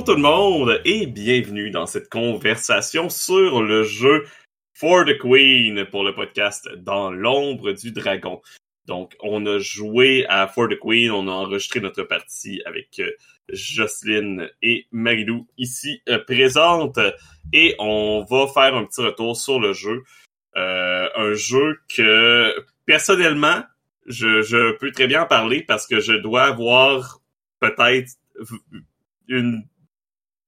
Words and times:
Bonjour 0.00 0.14
tout 0.14 0.22
le 0.22 0.26
monde 0.26 0.80
et 0.86 1.06
bienvenue 1.06 1.70
dans 1.70 1.84
cette 1.84 2.08
conversation 2.08 3.10
sur 3.10 3.62
le 3.62 3.82
jeu 3.82 4.24
For 4.72 5.04
the 5.04 5.18
Queen 5.18 5.84
pour 5.90 6.04
le 6.04 6.14
podcast 6.14 6.66
Dans 6.78 7.10
l'ombre 7.10 7.72
du 7.72 7.92
dragon. 7.92 8.40
Donc, 8.86 9.14
on 9.20 9.44
a 9.44 9.58
joué 9.58 10.24
à 10.30 10.46
For 10.46 10.70
the 10.70 10.78
Queen, 10.78 11.10
on 11.10 11.28
a 11.28 11.32
enregistré 11.32 11.80
notre 11.80 12.04
partie 12.04 12.62
avec 12.64 12.98
euh, 12.98 13.10
Jocelyne 13.50 14.48
et 14.62 14.86
Marilou 14.90 15.46
ici 15.58 16.00
euh, 16.08 16.18
présentes 16.24 16.98
et 17.52 17.74
on 17.78 18.24
va 18.24 18.46
faire 18.46 18.74
un 18.74 18.86
petit 18.86 19.02
retour 19.02 19.36
sur 19.36 19.60
le 19.60 19.74
jeu. 19.74 20.02
Euh, 20.56 21.08
un 21.14 21.34
jeu 21.34 21.78
que 21.94 22.54
personnellement, 22.86 23.64
je, 24.06 24.40
je 24.40 24.78
peux 24.78 24.92
très 24.92 25.08
bien 25.08 25.24
en 25.24 25.26
parler 25.26 25.62
parce 25.62 25.86
que 25.86 26.00
je 26.00 26.14
dois 26.14 26.44
avoir 26.44 27.20
peut-être 27.60 28.12
une 29.28 29.62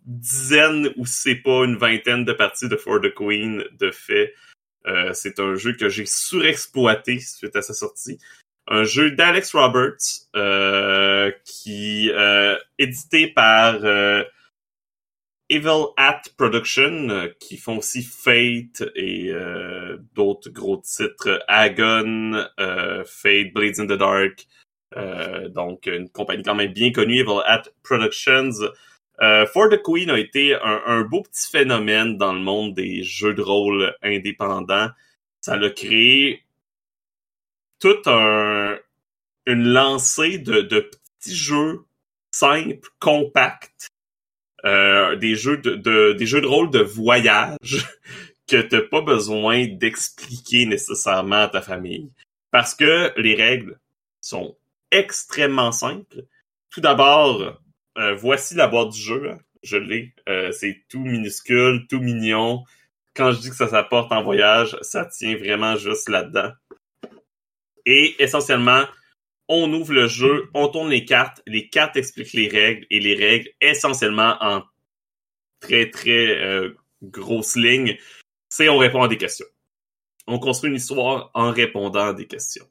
dizaine 0.04 0.90
ou 0.96 1.06
c'est 1.06 1.36
pas 1.36 1.64
une 1.64 1.76
vingtaine 1.76 2.24
de 2.24 2.32
parties 2.32 2.68
de 2.68 2.76
For 2.76 3.00
the 3.00 3.12
Queen 3.14 3.64
de 3.78 3.90
fait. 3.90 4.34
Euh, 4.86 5.12
c'est 5.14 5.38
un 5.38 5.54
jeu 5.54 5.74
que 5.74 5.88
j'ai 5.88 6.06
surexploité 6.06 7.18
suite 7.20 7.54
à 7.56 7.62
sa 7.62 7.74
sortie. 7.74 8.18
Un 8.68 8.84
jeu 8.84 9.10
d'Alex 9.12 9.54
Roberts 9.54 10.28
euh, 10.36 11.30
qui 11.44 12.10
euh, 12.12 12.56
édité 12.78 13.28
par 13.28 13.84
euh, 13.84 14.22
Evil 15.48 15.86
At 15.96 16.22
Production 16.36 17.28
qui 17.38 17.56
font 17.56 17.78
aussi 17.78 18.02
Fate 18.02 18.84
et 18.94 19.30
euh, 19.30 19.98
d'autres 20.14 20.50
gros 20.50 20.78
titres 20.78 21.42
Agon, 21.48 22.46
Fate, 23.04 23.52
Blades 23.52 23.80
in 23.80 23.86
the 23.86 23.98
Dark. 23.98 24.46
donc 25.50 25.86
une 25.86 26.08
compagnie 26.08 26.42
quand 26.42 26.54
même 26.54 26.72
bien 26.72 26.92
connue, 26.92 27.18
Evil 27.20 27.42
At 27.44 27.64
Productions. 27.82 28.70
Euh, 29.20 29.46
For 29.46 29.68
the 29.68 29.80
Queen 29.82 30.10
a 30.10 30.18
été 30.18 30.54
un, 30.54 31.02
beau 31.02 31.22
petit 31.22 31.50
phénomène 31.50 32.16
dans 32.16 32.32
le 32.32 32.40
monde 32.40 32.74
des 32.74 33.02
jeux 33.02 33.34
de 33.34 33.42
rôle 33.42 33.94
indépendants. 34.02 34.88
Ça 35.40 35.56
l'a 35.56 35.70
créé 35.70 36.44
toute 37.78 38.06
un, 38.06 38.78
une 39.46 39.64
lancée 39.64 40.38
de, 40.38 40.62
de 40.62 40.80
petits 40.80 41.36
jeux 41.36 41.84
simples, 42.30 42.88
compacts, 42.98 43.88
euh, 44.64 45.16
des 45.16 45.34
jeux 45.34 45.58
de, 45.58 45.74
de, 45.74 46.12
des 46.12 46.26
jeux 46.26 46.40
de 46.40 46.46
rôle 46.46 46.70
de 46.70 46.78
voyage 46.78 47.86
que 48.48 48.60
t'as 48.60 48.82
pas 48.82 49.00
besoin 49.00 49.66
d'expliquer 49.66 50.66
nécessairement 50.66 51.42
à 51.42 51.48
ta 51.48 51.62
famille. 51.62 52.10
Parce 52.50 52.74
que 52.74 53.12
les 53.20 53.34
règles 53.34 53.78
sont 54.20 54.56
extrêmement 54.90 55.72
simples. 55.72 56.24
Tout 56.70 56.80
d'abord, 56.80 57.60
euh, 57.98 58.14
voici 58.14 58.54
la 58.54 58.66
boîte 58.68 58.90
du 58.90 59.00
jeu. 59.00 59.30
Hein. 59.30 59.38
Je 59.62 59.76
l'ai. 59.76 60.14
Euh, 60.28 60.52
c'est 60.52 60.84
tout 60.88 61.00
minuscule, 61.00 61.86
tout 61.88 62.00
mignon. 62.00 62.64
Quand 63.14 63.32
je 63.32 63.40
dis 63.40 63.50
que 63.50 63.56
ça 63.56 63.68
s'apporte 63.68 64.10
en 64.12 64.22
voyage, 64.22 64.76
ça 64.80 65.04
tient 65.04 65.36
vraiment 65.36 65.76
juste 65.76 66.08
là-dedans. 66.08 66.52
Et 67.84 68.14
essentiellement, 68.22 68.84
on 69.48 69.72
ouvre 69.72 69.92
le 69.92 70.06
jeu, 70.06 70.48
on 70.54 70.68
tourne 70.68 70.88
les 70.88 71.04
cartes, 71.04 71.42
les 71.46 71.68
cartes 71.68 71.96
expliquent 71.96 72.32
les 72.32 72.48
règles 72.48 72.86
et 72.90 73.00
les 73.00 73.14
règles 73.14 73.50
essentiellement 73.60 74.36
en 74.40 74.62
très 75.60 75.90
très 75.90 76.40
euh, 76.42 76.74
grosses 77.02 77.56
lignes, 77.56 77.98
c'est 78.48 78.68
on 78.68 78.78
répond 78.78 79.02
à 79.02 79.08
des 79.08 79.18
questions. 79.18 79.46
On 80.26 80.38
construit 80.38 80.70
une 80.70 80.76
histoire 80.76 81.30
en 81.34 81.50
répondant 81.50 82.08
à 82.08 82.14
des 82.14 82.26
questions 82.26 82.66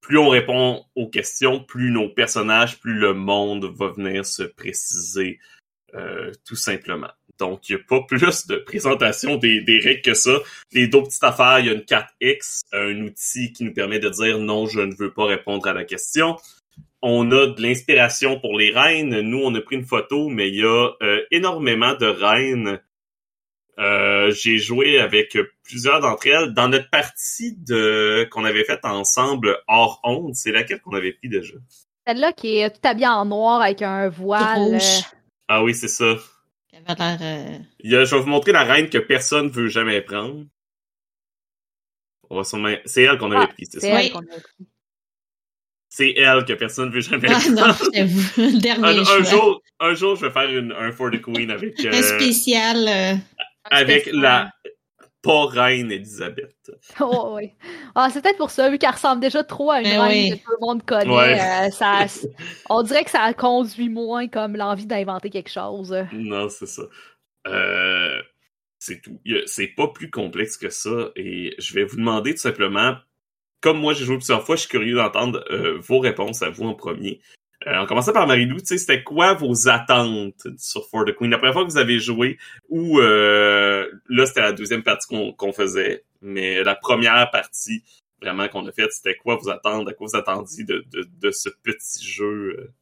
plus 0.00 0.18
on 0.18 0.28
répond 0.28 0.84
aux 0.94 1.08
questions, 1.08 1.60
plus 1.60 1.90
nos 1.90 2.08
personnages, 2.08 2.80
plus 2.80 2.94
le 2.94 3.14
monde 3.14 3.66
va 3.76 3.88
venir 3.88 4.24
se 4.24 4.42
préciser 4.42 5.38
euh, 5.94 6.32
tout 6.46 6.56
simplement. 6.56 7.10
Donc, 7.38 7.68
il 7.68 7.76
n'y 7.76 7.80
a 7.80 7.84
pas 7.84 8.02
plus 8.08 8.46
de 8.46 8.56
présentation 8.56 9.36
des, 9.36 9.60
des 9.60 9.78
règles 9.78 10.02
que 10.02 10.14
ça. 10.14 10.38
Les 10.72 10.86
deux 10.88 11.02
petites 11.02 11.24
affaires, 11.24 11.58
il 11.60 11.66
y 11.66 11.70
a 11.70 11.72
une 11.72 11.80
4X, 11.80 12.60
un 12.72 13.00
outil 13.02 13.52
qui 13.52 13.64
nous 13.64 13.72
permet 13.72 13.98
de 13.98 14.08
dire 14.08 14.38
non, 14.38 14.66
je 14.66 14.80
ne 14.80 14.94
veux 14.94 15.12
pas 15.12 15.26
répondre 15.26 15.66
à 15.66 15.72
la 15.72 15.84
question. 15.84 16.36
On 17.02 17.32
a 17.32 17.46
de 17.46 17.62
l'inspiration 17.62 18.38
pour 18.38 18.58
les 18.58 18.70
reines. 18.70 19.20
Nous, 19.20 19.38
on 19.38 19.54
a 19.54 19.60
pris 19.60 19.76
une 19.76 19.86
photo, 19.86 20.28
mais 20.28 20.48
il 20.48 20.56
y 20.56 20.64
a 20.64 20.90
euh, 21.02 21.22
énormément 21.30 21.94
de 21.94 22.06
reines 22.06 22.78
euh, 23.80 24.30
j'ai 24.32 24.58
joué 24.58 24.98
avec 24.98 25.38
plusieurs 25.64 26.00
d'entre 26.00 26.26
elles. 26.26 26.52
Dans 26.52 26.68
notre 26.68 26.90
partie 26.90 27.56
de 27.56 28.28
qu'on 28.30 28.44
avait 28.44 28.64
faite 28.64 28.84
ensemble 28.84 29.58
hors 29.68 30.00
honte, 30.04 30.34
c'est 30.34 30.52
laquelle 30.52 30.80
qu'on 30.80 30.94
avait 30.94 31.12
pris 31.12 31.28
déjà? 31.28 31.54
Celle-là 32.06 32.32
qui 32.32 32.58
est 32.58 32.70
tout 32.70 32.86
habillée 32.86 33.06
en 33.06 33.24
noir 33.24 33.62
avec 33.62 33.80
un 33.82 34.08
voile. 34.08 34.74
Euh, 34.74 35.00
ah 35.48 35.64
oui, 35.64 35.74
c'est 35.74 35.88
ça. 35.88 36.16
Euh, 36.88 37.58
Il 37.80 37.90
y 37.90 37.96
a, 37.96 38.04
je 38.04 38.14
vais 38.14 38.20
vous 38.20 38.28
montrer 38.28 38.52
la 38.52 38.64
reine 38.64 38.88
que 38.88 38.98
personne 38.98 39.48
veut 39.48 39.68
jamais 39.68 40.00
prendre. 40.02 40.44
On 42.28 42.40
va 42.40 42.44
C'est 42.84 43.02
elle 43.02 43.18
qu'on 43.18 43.32
avait 43.32 43.46
ah, 43.48 43.52
pris, 43.52 43.66
c'est 43.66 43.80
ça? 43.80 43.94
Oui. 43.94 44.12
C'est 45.88 46.14
elle 46.16 46.44
que 46.44 46.52
personne 46.52 46.90
veut 46.90 47.00
jamais 47.00 47.28
ah, 47.30 47.38
prendre. 47.38 47.66
Non, 47.66 47.74
c'est 47.92 48.04
vous. 48.04 48.60
Dernier 48.60 48.86
un, 48.86 48.98
un, 49.00 49.24
jour, 49.24 49.62
un 49.80 49.94
jour, 49.94 50.16
je 50.16 50.26
vais 50.26 50.32
faire 50.32 50.48
une, 50.50 50.72
un 50.72 50.92
For 50.92 51.10
the 51.10 51.20
Queen 51.20 51.50
avec... 51.50 51.84
Un 51.84 52.02
spécial 52.02 53.20
avec 53.70 54.08
la 54.12 54.50
pas 55.22 55.46
reine 55.46 55.92
Elisabeth. 55.92 56.70
Oh 57.00 57.34
oui. 57.36 57.52
Ah, 57.94 58.08
c'est 58.10 58.22
peut-être 58.22 58.38
pour 58.38 58.50
ça, 58.50 58.70
vu 58.70 58.78
qu'elle 58.78 58.90
ressemble 58.90 59.20
déjà 59.20 59.44
trop 59.44 59.70
à 59.70 59.80
une 59.80 59.84
ben 59.84 60.00
reine 60.00 60.38
que 60.38 60.44
tout 60.44 60.52
le 60.58 60.66
monde 60.66 60.84
connaît. 60.84 61.40
Euh, 61.40 61.70
ça, 61.70 62.06
on 62.70 62.82
dirait 62.82 63.04
que 63.04 63.10
ça 63.10 63.32
conduit 63.34 63.88
moins 63.88 64.28
comme 64.28 64.56
l'envie 64.56 64.86
d'inventer 64.86 65.30
quelque 65.30 65.50
chose. 65.50 65.94
Non, 66.12 66.48
c'est 66.48 66.66
ça. 66.66 66.82
Euh, 67.46 68.22
c'est 68.78 69.02
tout. 69.02 69.20
C'est 69.46 69.68
pas 69.68 69.88
plus 69.88 70.10
complexe 70.10 70.56
que 70.56 70.70
ça. 70.70 71.10
Et 71.16 71.54
je 71.58 71.74
vais 71.74 71.84
vous 71.84 71.96
demander 71.96 72.32
tout 72.32 72.40
simplement, 72.40 72.96
comme 73.60 73.78
moi 73.78 73.92
j'ai 73.92 74.04
joué 74.04 74.16
plusieurs 74.16 74.44
fois, 74.44 74.56
je 74.56 74.62
suis 74.62 74.70
curieux 74.70 74.96
d'entendre 74.96 75.44
euh, 75.50 75.78
vos 75.80 75.98
réponses 75.98 76.42
à 76.42 76.50
vous 76.50 76.64
en 76.64 76.74
premier. 76.74 77.20
Euh, 77.66 77.76
en 77.76 77.86
commençant 77.86 78.12
par 78.12 78.26
Marie-Lou, 78.26 78.60
tu 78.60 78.66
sais, 78.66 78.78
c'était 78.78 79.02
quoi 79.02 79.34
vos 79.34 79.68
attentes 79.68 80.46
sur 80.56 80.88
For 80.88 81.04
the 81.04 81.14
Queen? 81.14 81.30
La 81.30 81.36
première 81.36 81.52
fois 81.52 81.64
que 81.64 81.70
vous 81.70 81.78
avez 81.78 81.98
joué, 81.98 82.38
ou 82.70 83.00
euh, 83.00 83.86
là, 84.08 84.24
c'était 84.24 84.40
la 84.40 84.52
deuxième 84.52 84.82
partie 84.82 85.34
qu'on 85.36 85.52
faisait, 85.52 86.04
mais 86.22 86.62
la 86.62 86.74
première 86.74 87.30
partie 87.30 87.82
vraiment 88.22 88.48
qu'on 88.48 88.66
a 88.66 88.72
faite, 88.72 88.92
c'était 88.92 89.16
quoi 89.16 89.36
vos 89.36 89.50
attentes? 89.50 89.88
À 89.88 89.92
quoi 89.92 90.06
vous 90.06 90.16
attendiez 90.16 90.64
de, 90.64 90.84
de, 90.92 91.06
de 91.20 91.30
ce 91.30 91.48
petit 91.62 92.04
jeu? 92.04 92.56
Euh? 92.58 92.72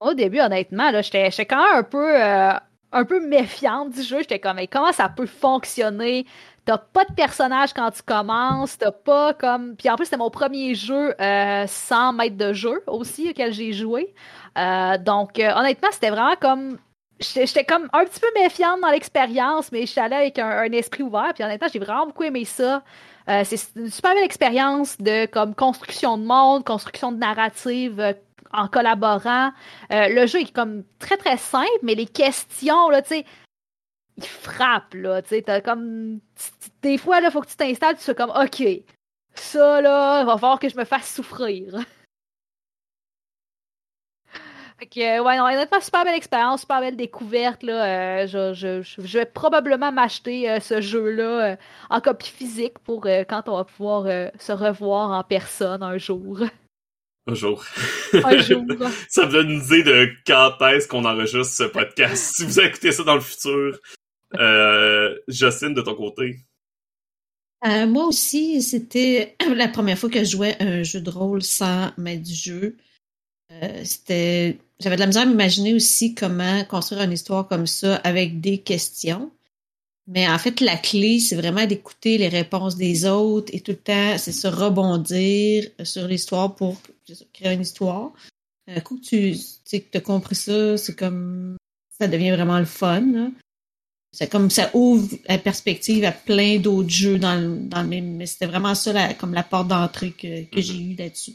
Au 0.00 0.14
début, 0.14 0.40
honnêtement, 0.40 0.90
là, 0.90 1.02
j'étais 1.02 1.30
quand 1.46 1.62
même 1.62 1.78
un 1.78 1.82
peu, 1.82 2.22
euh, 2.22 2.52
un 2.92 3.04
peu 3.04 3.26
méfiante 3.26 3.94
du 3.94 4.02
jeu. 4.02 4.18
J'étais 4.20 4.40
comme, 4.40 4.56
mais 4.56 4.66
comment 4.66 4.92
ça 4.92 5.08
peut 5.08 5.26
fonctionner? 5.26 6.26
T'as 6.64 6.78
pas 6.78 7.04
de 7.04 7.12
personnage 7.14 7.72
quand 7.72 7.90
tu 7.90 8.02
commences, 8.02 8.78
t'as 8.78 8.92
pas 8.92 9.34
comme. 9.34 9.74
Puis 9.74 9.90
en 9.90 9.96
plus, 9.96 10.04
c'était 10.04 10.16
mon 10.16 10.30
premier 10.30 10.76
jeu 10.76 11.12
euh, 11.20 11.66
sans 11.66 12.12
maître 12.12 12.36
de 12.36 12.52
jeu 12.52 12.84
aussi 12.86 13.30
auquel 13.30 13.52
j'ai 13.52 13.72
joué. 13.72 14.14
Euh, 14.56 14.96
donc 14.96 15.40
euh, 15.40 15.52
honnêtement, 15.56 15.88
c'était 15.90 16.10
vraiment 16.10 16.36
comme. 16.40 16.78
J'étais 17.18 17.64
comme 17.64 17.88
un 17.92 18.04
petit 18.04 18.20
peu 18.20 18.28
méfiante 18.36 18.80
dans 18.80 18.90
l'expérience, 18.90 19.70
mais 19.72 19.86
j'étais 19.86 20.00
allée 20.00 20.16
avec 20.16 20.38
un, 20.38 20.70
esprit 20.72 21.02
ouvert. 21.02 21.32
Puis 21.34 21.44
honnêtement, 21.44 21.68
j'ai 21.72 21.78
vraiment 21.78 22.06
beaucoup 22.06 22.24
aimé 22.24 22.44
ça. 22.44 22.82
c'est 23.44 23.76
une 23.76 23.90
super 23.90 24.14
belle 24.14 24.24
expérience 24.24 24.98
de 24.98 25.26
comme 25.26 25.54
construction 25.54 26.18
de 26.18 26.24
monde, 26.24 26.64
construction 26.64 27.12
de 27.12 27.18
narrative 27.18 28.16
en 28.52 28.66
collaborant. 28.66 29.52
le 29.90 30.26
jeu 30.26 30.40
est 30.40 30.52
comme 30.52 30.82
très 30.98 31.16
très 31.16 31.36
simple, 31.36 31.68
mais 31.82 31.94
les 31.94 32.06
questions, 32.06 32.88
là, 32.88 33.02
tu 33.02 33.10
sais, 33.10 33.24
il 34.16 34.24
frappe, 34.24 34.94
là, 34.94 35.22
tu 35.22 35.30
sais, 35.30 35.42
t'as 35.42 35.60
comme... 35.60 36.20
Des 36.82 36.98
fois, 36.98 37.20
là, 37.20 37.30
faut 37.30 37.40
que 37.40 37.48
tu 37.48 37.56
t'installes, 37.56 37.96
tu 37.96 38.02
fais 38.02 38.14
comme, 38.14 38.30
OK, 38.30 38.62
ça, 39.34 39.80
là, 39.80 40.24
va 40.24 40.36
falloir 40.36 40.58
que 40.58 40.68
je 40.68 40.76
me 40.76 40.84
fasse 40.84 41.14
souffrir. 41.14 41.76
fait 44.78 44.86
que, 44.86 45.20
ouais, 45.20 45.36
non, 45.36 45.44
honnêtement, 45.44 45.80
super 45.80 46.04
belle 46.04 46.16
expérience, 46.16 46.62
super 46.62 46.80
belle 46.80 46.96
découverte, 46.96 47.62
là. 47.62 48.22
Euh, 48.22 48.26
je, 48.26 48.54
je, 48.54 48.82
je, 48.82 49.18
vais 49.18 49.26
probablement 49.26 49.92
m'acheter 49.92 50.50
euh, 50.50 50.60
ce 50.60 50.80
jeu-là 50.80 51.52
euh, 51.52 51.56
en 51.88 52.00
copie 52.00 52.30
physique 52.30 52.78
pour 52.80 53.06
quand 53.06 53.48
on 53.48 53.56
va 53.56 53.64
pouvoir 53.64 54.04
se 54.38 54.52
revoir 54.52 55.10
en 55.10 55.24
personne 55.24 55.82
un 55.82 55.98
jour. 55.98 56.40
Un 57.28 57.34
jour. 57.34 57.64
Un 58.14 58.36
jour. 58.38 58.64
ça 59.08 59.26
me 59.26 59.30
donne 59.30 59.50
une 59.50 59.62
idée 59.62 59.84
de 59.84 60.10
quand 60.26 60.60
est-ce 60.66 60.88
qu'on 60.88 61.04
enregistre 61.04 61.54
ce 61.54 61.62
podcast. 61.62 62.32
si 62.34 62.44
vous 62.44 62.58
écoutez 62.58 62.90
ça 62.90 63.04
dans 63.04 63.14
le 63.14 63.20
futur. 63.20 63.78
Euh, 64.34 65.14
de 65.28 65.80
ton 65.82 65.94
côté. 65.94 66.40
Euh, 67.64 67.86
moi 67.86 68.06
aussi, 68.06 68.60
c'était 68.62 69.36
la 69.54 69.68
première 69.68 69.98
fois 69.98 70.10
que 70.10 70.24
je 70.24 70.30
jouais 70.30 70.56
un 70.60 70.82
jeu 70.82 71.00
de 71.00 71.10
rôle 71.10 71.42
sans 71.42 71.92
maître 71.96 72.22
du 72.22 72.34
jeu. 72.34 72.76
Euh, 73.52 73.82
c'était, 73.84 74.58
j'avais 74.80 74.96
de 74.96 75.00
la 75.00 75.06
misère 75.06 75.22
à 75.22 75.26
m'imaginer 75.26 75.74
aussi 75.74 76.14
comment 76.14 76.64
construire 76.64 77.02
une 77.02 77.12
histoire 77.12 77.46
comme 77.46 77.66
ça 77.66 77.96
avec 77.96 78.40
des 78.40 78.58
questions. 78.58 79.30
Mais 80.08 80.28
en 80.28 80.38
fait, 80.38 80.60
la 80.60 80.76
clé, 80.76 81.20
c'est 81.20 81.36
vraiment 81.36 81.64
d'écouter 81.64 82.18
les 82.18 82.28
réponses 82.28 82.76
des 82.76 83.06
autres 83.06 83.54
et 83.54 83.60
tout 83.60 83.70
le 83.72 83.76
temps, 83.76 84.18
c'est 84.18 84.32
se 84.32 84.48
rebondir 84.48 85.68
sur 85.84 86.08
l'histoire 86.08 86.56
pour 86.56 86.76
créer 87.32 87.52
une 87.52 87.60
histoire. 87.60 88.12
Un 88.66 88.80
coup 88.80 88.98
que 88.98 89.34
tu 89.34 89.84
as 89.94 90.00
compris 90.00 90.34
ça, 90.34 90.76
c'est 90.76 90.96
comme 90.96 91.56
ça 92.00 92.08
devient 92.08 92.32
vraiment 92.32 92.58
le 92.58 92.64
fun. 92.64 93.30
C'est 94.12 94.30
comme 94.30 94.50
ça 94.50 94.70
ouvre 94.74 95.08
la 95.26 95.38
perspective 95.38 96.04
à 96.04 96.12
plein 96.12 96.58
d'autres 96.58 96.90
jeux 96.90 97.18
dans 97.18 97.34
le, 97.34 97.56
dans 97.56 97.82
le 97.82 97.88
même. 97.88 98.16
Mais 98.16 98.26
c'était 98.26 98.46
vraiment 98.46 98.74
ça 98.74 98.92
la, 98.92 99.14
comme 99.14 99.32
la 99.32 99.42
porte 99.42 99.68
d'entrée 99.68 100.12
que, 100.12 100.44
que 100.44 100.60
j'ai 100.60 100.76
eu 100.76 100.94
là-dessus. 100.94 101.34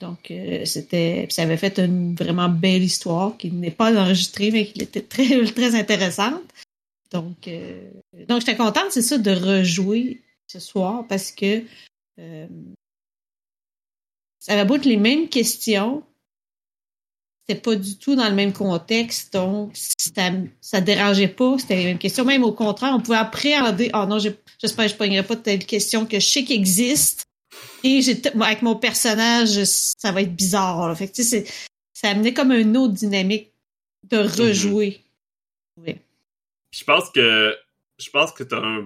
Donc 0.00 0.30
euh, 0.30 0.64
c'était. 0.64 1.26
Ça 1.30 1.42
avait 1.42 1.56
fait 1.56 1.78
une 1.78 2.14
vraiment 2.14 2.48
belle 2.48 2.82
histoire 2.82 3.36
qui 3.36 3.50
n'est 3.50 3.70
pas 3.70 3.92
enregistrée, 3.98 4.50
mais 4.50 4.66
qui 4.66 4.82
était 4.82 5.02
très, 5.02 5.44
très 5.52 5.74
intéressante. 5.74 6.42
Donc, 7.10 7.48
euh, 7.48 7.90
donc 8.28 8.40
j'étais 8.40 8.56
contente, 8.56 8.90
c'est 8.90 9.02
ça, 9.02 9.18
de 9.18 9.30
rejouer 9.30 10.20
ce 10.48 10.58
soir 10.58 11.06
parce 11.08 11.30
que 11.30 11.62
euh, 12.18 12.46
ça 14.40 14.62
va 14.62 14.74
être 14.74 14.84
les 14.84 14.96
mêmes 14.96 15.28
questions. 15.28 16.02
C'était 17.46 17.60
pas 17.60 17.76
du 17.76 17.98
tout 17.98 18.14
dans 18.14 18.28
le 18.28 18.34
même 18.34 18.54
contexte, 18.54 19.34
donc 19.34 19.72
ça, 19.74 20.30
ça 20.62 20.80
dérangeait 20.80 21.28
pas. 21.28 21.58
C'était 21.58 21.76
les 21.76 21.84
mêmes 21.84 21.98
questions. 21.98 22.24
Même 22.24 22.42
au 22.42 22.52
contraire, 22.52 22.94
on 22.94 23.00
pouvait 23.00 23.18
appréhender. 23.18 23.90
Oh 23.92 24.06
non, 24.06 24.18
j'espère 24.18 24.86
que 24.86 24.92
je 24.92 24.96
pognerai 24.96 25.26
pas 25.26 25.34
de 25.34 25.42
telle 25.42 25.66
question 25.66 26.06
que 26.06 26.18
je 26.20 26.26
sais 26.26 26.44
qu'il 26.44 26.56
existe. 26.56 27.24
Et 27.82 28.00
avec 28.40 28.62
mon 28.62 28.76
personnage, 28.76 29.62
ça 29.64 30.10
va 30.10 30.22
être 30.22 30.34
bizarre. 30.34 30.88
Là. 30.88 30.94
Fait 30.94 31.08
que, 31.08 31.22
ça 31.22 32.08
amenait 32.08 32.32
comme 32.32 32.52
une 32.52 32.76
autre 32.78 32.94
dynamique 32.94 33.52
de 34.10 34.18
mhm. 34.18 34.26
rejouer. 34.26 35.00
Oui. 35.76 35.96
Je 36.70 36.84
pense 36.84 37.10
que 37.10 37.54
je 37.98 38.10
pense 38.10 38.32
que 38.32 38.42
tu 38.42 38.54
as 38.54 38.82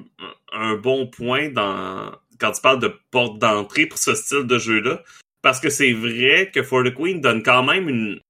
un, 0.52 0.76
bon 0.76 1.06
point 1.06 1.48
dans 1.48 2.12
quand 2.38 2.52
tu 2.52 2.60
parles 2.60 2.80
de 2.80 2.92
porte 3.10 3.38
d'entrée 3.38 3.86
pour 3.86 3.98
ce 3.98 4.14
style 4.14 4.44
de 4.44 4.58
jeu-là. 4.58 5.02
Parce 5.42 5.60
que 5.60 5.70
c'est 5.70 5.92
vrai 5.92 6.50
que 6.52 6.62
For 6.62 6.82
the 6.82 6.94
Queen 6.94 7.20
donne 7.20 7.42
quand 7.42 7.62
même 7.62 7.88
une 7.88 8.20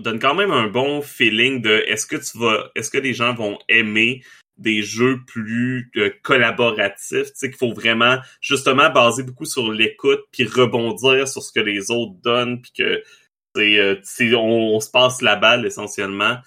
donne 0.00 0.18
quand 0.18 0.34
même 0.34 0.50
un 0.50 0.68
bon 0.68 1.02
feeling 1.02 1.62
de 1.62 1.84
est-ce 1.86 2.06
que 2.06 2.16
tu 2.16 2.38
vas 2.38 2.70
est-ce 2.74 2.90
que 2.90 2.98
les 2.98 3.14
gens 3.14 3.34
vont 3.34 3.58
aimer 3.68 4.22
des 4.58 4.82
jeux 4.82 5.20
plus 5.26 5.90
euh, 5.96 6.10
collaboratifs, 6.22 7.28
tu 7.28 7.32
sais 7.34 7.48
qu'il 7.48 7.58
faut 7.58 7.72
vraiment 7.72 8.18
justement 8.40 8.90
baser 8.90 9.22
beaucoup 9.22 9.46
sur 9.46 9.72
l'écoute 9.72 10.20
puis 10.30 10.44
rebondir 10.44 11.26
sur 11.26 11.42
ce 11.42 11.52
que 11.52 11.60
les 11.60 11.90
autres 11.90 12.14
donnent 12.22 12.60
puis 12.60 12.72
que 12.76 13.02
euh, 13.58 14.00
on, 14.34 14.74
on, 14.76 14.80
se 14.80 14.90
passe 14.90 15.22
la 15.22 15.36
balle 15.36 15.66
essentiellement. 15.66 16.38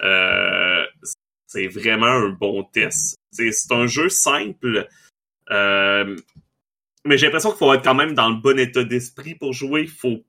Euh, 0.00 0.84
c'est 1.46 1.68
vraiment 1.68 2.06
un 2.06 2.28
bon 2.30 2.64
test. 2.64 3.16
C'est 3.32 3.52
un 3.70 3.86
jeu 3.86 4.08
simple, 4.08 4.88
euh, 5.50 6.16
mais 7.04 7.16
j'ai 7.16 7.26
l'impression 7.26 7.50
qu'il 7.50 7.58
faut 7.58 7.72
être 7.72 7.84
quand 7.84 7.94
même 7.94 8.14
dans 8.14 8.28
le 8.28 8.36
bon 8.36 8.58
état 8.58 8.84
d'esprit 8.84 9.34
pour 9.34 9.52
jouer. 9.52 9.86
Faut, 9.86 10.24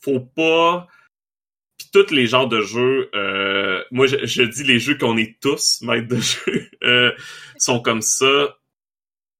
faut 0.00 0.20
pas. 0.20 0.86
Puis 1.78 1.88
tous 1.92 2.10
les 2.12 2.26
genres 2.26 2.48
de 2.48 2.60
jeux, 2.60 3.10
euh, 3.14 3.82
moi 3.90 4.06
je, 4.06 4.42
dis 4.42 4.64
les 4.64 4.78
jeux 4.78 4.96
qu'on 4.96 5.16
est 5.16 5.40
tous 5.40 5.80
maîtres 5.82 6.08
de 6.08 6.20
jeu 6.20 6.70
euh, 6.84 7.12
sont 7.58 7.80
comme 7.80 8.02
ça. 8.02 8.58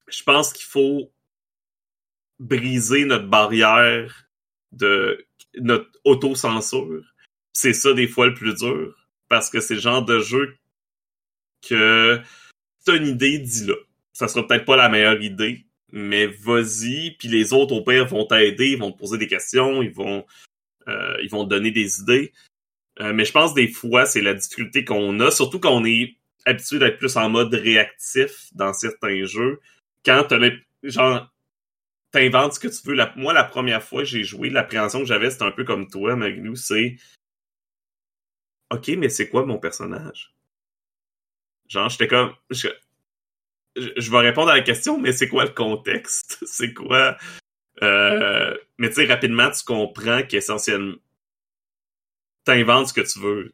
Je 0.08 0.22
pense 0.22 0.52
qu'il 0.52 0.66
faut 0.66 1.12
briser 2.38 3.04
notre 3.04 3.26
barrière 3.26 4.28
de 4.72 5.26
notre 5.56 5.90
autocensure. 6.04 7.04
C'est 7.52 7.72
ça 7.72 7.92
des 7.92 8.08
fois 8.08 8.26
le 8.26 8.34
plus 8.34 8.54
dur 8.54 8.94
parce 9.28 9.50
que 9.50 9.60
c'est 9.60 9.75
le 9.75 9.81
genre 9.81 10.04
de 10.04 10.19
jeu 10.19 10.56
que 11.66 12.20
t'as 12.84 12.96
une 12.96 13.06
idée, 13.06 13.38
dis-la. 13.38 13.75
Ça 14.12 14.28
sera 14.28 14.46
peut-être 14.46 14.64
pas 14.64 14.76
la 14.76 14.88
meilleure 14.88 15.20
idée, 15.22 15.66
mais 15.90 16.26
vas-y, 16.26 17.12
puis 17.12 17.28
les 17.28 17.52
autres 17.52 17.75
au 17.75 17.82
pire 17.82 18.06
vont 18.06 18.26
t'aider, 18.26 18.72
ils 18.72 18.78
vont 18.78 18.92
te 18.92 18.98
poser 18.98 19.19
des 19.19 19.26
questions, 19.26 19.82
ils 19.82 19.92
vont 19.92 20.25
euh, 20.88 21.16
ils 21.22 21.31
vont 21.31 21.44
donner 21.44 21.70
des 21.70 22.00
idées. 22.00 22.32
Euh, 23.00 23.12
mais 23.12 23.25
je 23.25 23.32
pense 23.32 23.54
des 23.54 23.69
fois 23.69 24.06
c'est 24.06 24.20
la 24.20 24.34
difficulté 24.34 24.84
qu'on 24.84 25.19
a, 25.20 25.31
surtout 25.31 25.58
quand 25.58 25.75
on 25.75 25.84
est 25.84 26.16
habitué 26.46 26.78
d'être 26.78 26.98
plus 26.98 27.16
en 27.16 27.28
mode 27.28 27.52
réactif 27.54 28.48
dans 28.52 28.72
certains 28.72 29.25
jeux. 29.25 29.60
Quand 30.04 30.25
t'as 30.28 30.38
genre 30.82 31.28
t'inventes 32.14 32.54
ce 32.54 32.60
que 32.60 32.69
tu 32.69 32.86
veux. 32.86 32.96
moi, 33.16 33.32
la 33.32 33.44
première 33.44 33.82
fois 33.82 34.02
que 34.02 34.08
j'ai 34.08 34.22
joué, 34.22 34.48
l'appréhension 34.48 35.00
que 35.00 35.06
j'avais, 35.06 35.31
c'était 35.31 35.44
un 35.44 35.50
peu 35.50 35.64
comme 35.64 35.88
toi, 35.88 36.14
Magnus, 36.14 36.64
c'est 36.64 36.96
OK, 38.70 38.88
mais 38.96 39.08
c'est 39.08 39.28
quoi 39.28 39.44
mon 39.44 39.58
personnage? 39.58 40.34
Genre, 41.69 41.88
j'étais 41.88 42.08
comme. 42.08 42.34
Je, 42.50 42.69
je, 43.76 44.10
vais 44.10 44.19
répondre 44.19 44.50
à 44.50 44.56
la 44.56 44.62
question, 44.62 44.98
mais 44.98 45.12
c'est 45.12 45.28
quoi 45.28 45.44
le 45.44 45.50
contexte? 45.50 46.38
c'est 46.46 46.72
quoi. 46.72 47.16
Euh, 47.82 48.56
mais 48.78 48.88
tu 48.88 48.94
sais, 48.94 49.06
rapidement, 49.06 49.50
tu 49.50 49.64
comprends 49.64 50.22
qu'essentiellement, 50.22 50.94
t'inventes 52.44 52.88
ce 52.88 52.92
que 52.92 53.00
tu 53.00 53.18
veux. 53.20 53.52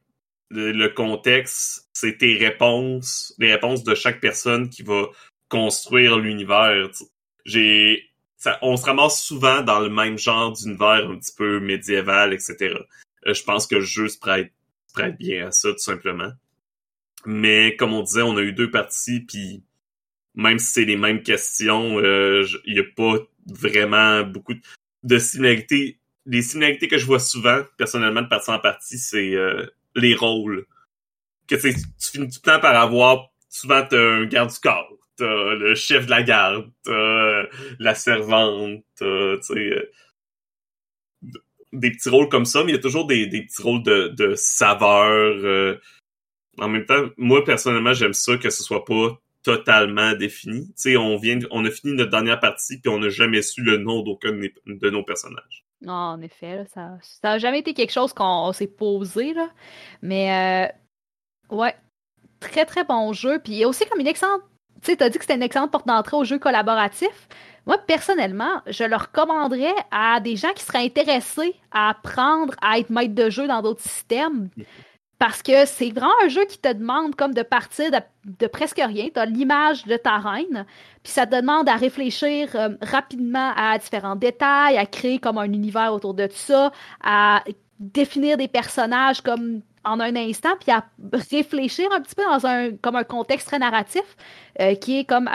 Le, 0.51 0.89
contexte, 0.89 1.89
c'est 1.93 2.19
tes 2.19 2.37
réponses, 2.37 3.35
les 3.39 3.53
réponses 3.53 3.85
de 3.85 3.95
chaque 3.95 4.21
personne 4.21 4.69
qui 4.69 4.83
va 4.83 5.07
construire 5.49 6.19
l'univers. 6.19 6.91
J'ai. 7.45 8.11
on 8.61 8.77
se 8.77 8.85
ramasse 8.85 9.23
souvent 9.23 9.63
dans 9.63 9.79
le 9.79 9.91
même 9.91 10.19
genre 10.19 10.53
d'univers 10.53 11.09
un 11.09 11.19
petit 11.19 11.35
peu 11.37 11.61
médiéval, 11.61 12.33
etc. 12.33 12.75
Euh, 13.27 13.35
je 13.35 13.45
pense 13.45 13.69
que 13.69 13.77
le 13.77 13.83
jeu 13.83 14.09
se 14.09 14.19
prête 14.19 14.53
prête 14.93 15.17
bien 15.19 15.47
à 15.47 15.51
ça, 15.53 15.71
tout 15.71 15.79
simplement. 15.79 16.33
Mais 17.27 17.77
comme 17.77 17.93
on 17.93 18.03
disait, 18.03 18.23
on 18.23 18.37
a 18.37 18.43
eu 18.43 18.53
deux 18.53 18.71
parties, 18.71 19.21
puis 19.21 19.63
même 20.35 20.59
si 20.59 20.73
c'est 20.73 20.85
les 20.85 20.97
mêmes 20.97 21.23
questions, 21.23 21.99
euh, 21.99 22.45
il 22.65 22.75
n'y 22.75 22.81
a 22.81 22.85
pas 22.97 23.19
vraiment 23.47 24.23
beaucoup 24.23 24.55
de 25.03 25.19
similarités. 25.19 25.99
Les 26.27 26.43
similarités 26.43 26.89
que 26.89 26.99
je 26.99 27.07
vois 27.07 27.19
souvent, 27.19 27.63
personnellement, 27.77 28.23
de 28.23 28.29
partie 28.29 28.51
en 28.51 28.59
partie, 28.59 28.99
c'est 28.99 29.35
euh, 29.35 29.67
les 29.97 30.15
rôles. 30.15 30.67
Que 31.47 31.57
tu 31.57 31.73
finis 31.99 32.29
tout 32.29 32.41
le 32.45 32.53
temps 32.53 32.61
par 32.61 32.77
avoir, 32.77 33.31
souvent 33.49 33.85
t'as 33.89 33.99
un 33.99 34.25
garde 34.27 34.51
du 34.51 34.59
corps, 34.61 34.93
t'as 35.17 35.55
le 35.55 35.75
chef 35.75 36.07
de 36.07 36.11
la 36.11 36.23
garde, 36.23 36.71
t'as 36.85 37.45
la 37.79 37.95
servante, 37.95 38.85
tu 38.99 39.05
sais 39.43 39.91
des 41.73 41.91
petits 41.91 42.09
rôles 42.09 42.29
comme 42.29 42.45
ça, 42.45 42.65
mais 42.65 42.73
il 42.73 42.75
y 42.75 42.79
a 42.79 42.83
toujours 42.83 43.07
des, 43.07 43.27
des 43.27 43.43
petits 43.43 43.63
rôles 43.63 43.83
de, 43.83 44.09
de 44.09 44.35
saveur. 44.35 45.09
Euh. 45.09 45.81
en 46.59 46.69
même 46.69 46.85
temps, 46.85 47.09
moi 47.17 47.45
personnellement, 47.45 47.93
j'aime 47.93 48.13
ça 48.13 48.37
que 48.37 48.51
ce 48.51 48.63
soit 48.63 48.85
pas 48.85 49.21
totalement 49.43 50.13
défini. 50.15 50.67
Tu 50.69 50.73
sais, 50.77 50.97
on 50.97 51.17
vient, 51.17 51.39
on 51.51 51.65
a 51.65 51.71
fini 51.71 51.95
notre 51.95 52.11
dernière 52.11 52.41
partie 52.41 52.79
puis 52.81 52.91
on 52.91 52.99
n'a 52.99 53.09
jamais 53.09 53.43
su 53.43 53.63
le 53.63 53.79
nom 53.79 54.03
d'aucun 54.03 54.33
de 54.33 54.91
nos 54.91 55.03
personnages. 55.03 55.65
Non, 55.83 55.93
en 55.93 56.21
effet, 56.21 56.67
ça, 56.75 56.99
ça 57.01 57.33
a 57.33 57.39
jamais 57.39 57.61
été 57.61 57.73
quelque 57.73 57.93
chose 57.93 58.13
qu'on 58.13 58.53
s'est 58.53 58.67
posé 58.67 59.33
là. 59.33 59.49
Mais 60.03 60.73
euh, 61.51 61.57
ouais, 61.57 61.75
très 62.39 62.67
très 62.67 62.85
bon 62.85 63.13
jeu. 63.13 63.39
Puis 63.43 63.65
aussi 63.65 63.87
comme 63.87 64.01
une 64.01 64.07
excellente. 64.07 64.43
Tu 64.83 64.93
sais, 64.93 64.97
t'as 64.97 65.09
dit 65.09 65.19
que 65.19 65.25
c'était 65.25 65.37
une 65.37 65.43
excellente 65.43 65.71
porte 65.71 65.87
d'entrée 65.87 66.17
au 66.17 66.25
jeu 66.25 66.39
collaboratif. 66.39 67.29
Moi, 67.67 67.79
personnellement, 67.79 68.63
je 68.67 68.85
le 68.85 68.97
recommanderais 68.97 69.75
à 69.91 70.21
des 70.21 70.37
gens 70.37 70.53
qui 70.55 70.65
seraient 70.65 70.85
intéressés 70.85 71.55
à 71.71 71.91
apprendre 71.91 72.55
à 72.63 72.79
être 72.79 72.91
maître 72.91 73.15
de 73.15 73.29
jeu 73.29 73.47
dans 73.47 73.63
d'autres 73.63 73.83
systèmes. 73.83 74.49
Parce 75.21 75.43
que 75.43 75.67
c'est 75.67 75.91
vraiment 75.91 76.15
un 76.25 76.29
jeu 76.29 76.47
qui 76.47 76.57
te 76.57 76.73
demande 76.73 77.15
comme 77.15 77.35
de 77.35 77.43
partir 77.43 77.91
de, 78.25 78.47
presque 78.47 78.81
rien. 78.83 79.09
Tu 79.13 79.21
as 79.21 79.27
l'image 79.27 79.85
de 79.85 79.99
ta 79.99 80.17
reine, 80.17 80.65
puis 81.03 81.13
ça 81.13 81.27
te 81.27 81.37
demande 81.37 81.69
à 81.69 81.77
réfléchir 81.77 82.49
euh, 82.55 82.71
rapidement 82.81 83.53
à 83.55 83.77
différents 83.77 84.17
détails, 84.17 84.79
à 84.79 84.87
créer 84.87 85.19
comme 85.19 85.37
un 85.37 85.53
univers 85.53 85.93
autour 85.93 86.15
de 86.15 86.27
ça, 86.33 86.73
à 87.05 87.45
définir 87.79 88.39
des 88.39 88.49
personnages 88.49 89.21
comme 89.21 89.61
en 89.85 90.01
un 90.01 90.17
instant, 90.17 90.57
puis 90.59 90.73
à 90.73 90.87
réfléchir 91.13 91.87
un 91.93 92.01
petit 92.01 92.15
peu 92.15 92.25
dans 92.25 92.47
un 92.47 92.71
comme 92.79 92.97
un 92.97 93.05
contexte 93.05 93.47
très 93.47 93.59
narratif 93.59 94.17
euh, 94.59 94.75
qui 94.75 95.01
est 95.01 95.05
comme 95.05 95.29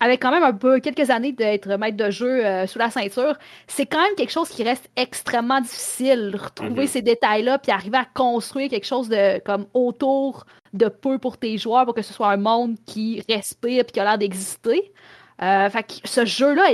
avec 0.00 0.20
quand 0.22 0.30
même 0.30 0.42
un 0.42 0.54
peu 0.54 0.80
quelques 0.80 1.10
années 1.10 1.32
d'être 1.32 1.68
maître 1.76 1.96
de 1.96 2.10
jeu 2.10 2.44
euh, 2.44 2.66
sous 2.66 2.78
la 2.78 2.90
ceinture, 2.90 3.36
c'est 3.66 3.86
quand 3.86 4.02
même 4.02 4.14
quelque 4.16 4.32
chose 4.32 4.48
qui 4.48 4.62
reste 4.62 4.90
extrêmement 4.96 5.60
difficile. 5.60 6.34
Retrouver 6.34 6.82
mhm. 6.82 6.88
ces 6.88 7.02
détails-là, 7.02 7.58
puis 7.58 7.70
arriver 7.70 7.98
à 7.98 8.06
construire 8.14 8.70
quelque 8.70 8.86
chose 8.86 9.08
de 9.10 9.38
comme 9.40 9.66
autour 9.74 10.46
de 10.72 10.88
peu 10.88 11.18
pour 11.18 11.36
tes 11.36 11.58
joueurs 11.58 11.84
pour 11.84 11.94
que 11.94 12.02
ce 12.02 12.14
soit 12.14 12.30
un 12.30 12.36
monde 12.38 12.76
qui 12.86 13.22
respire 13.28 13.84
puis 13.84 13.92
qui 13.92 14.00
a 14.00 14.04
l'air 14.04 14.18
d'exister. 14.18 14.92
Euh, 15.42 15.70
fait 15.70 15.82
que 15.84 15.92
ce 16.04 16.24
jeu-là 16.26 16.64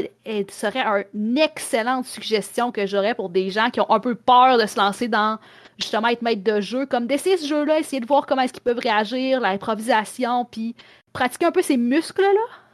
serait 0.50 1.06
une 1.14 1.38
excellente 1.38 2.04
suggestion 2.04 2.72
que 2.72 2.84
j'aurais 2.84 3.14
pour 3.14 3.28
des 3.28 3.50
gens 3.50 3.70
qui 3.70 3.80
ont 3.80 3.90
un 3.90 4.00
peu 4.00 4.16
peur 4.16 4.58
de 4.58 4.66
se 4.66 4.76
lancer 4.76 5.06
dans 5.06 5.38
justement 5.78 6.08
être 6.08 6.22
maître 6.22 6.42
de 6.42 6.60
jeu, 6.60 6.86
comme 6.86 7.06
d'essayer 7.06 7.36
ce 7.36 7.46
jeu-là, 7.46 7.78
essayer 7.78 8.00
de 8.00 8.06
voir 8.06 8.26
comment 8.26 8.42
est-ce 8.42 8.52
qu'ils 8.52 8.62
peuvent 8.62 8.78
réagir, 8.78 9.40
l'improvisation, 9.40 10.44
puis 10.44 10.74
pratiquer 11.12 11.46
un 11.46 11.52
peu 11.52 11.62
ces 11.62 11.76
muscles-là. 11.76 12.65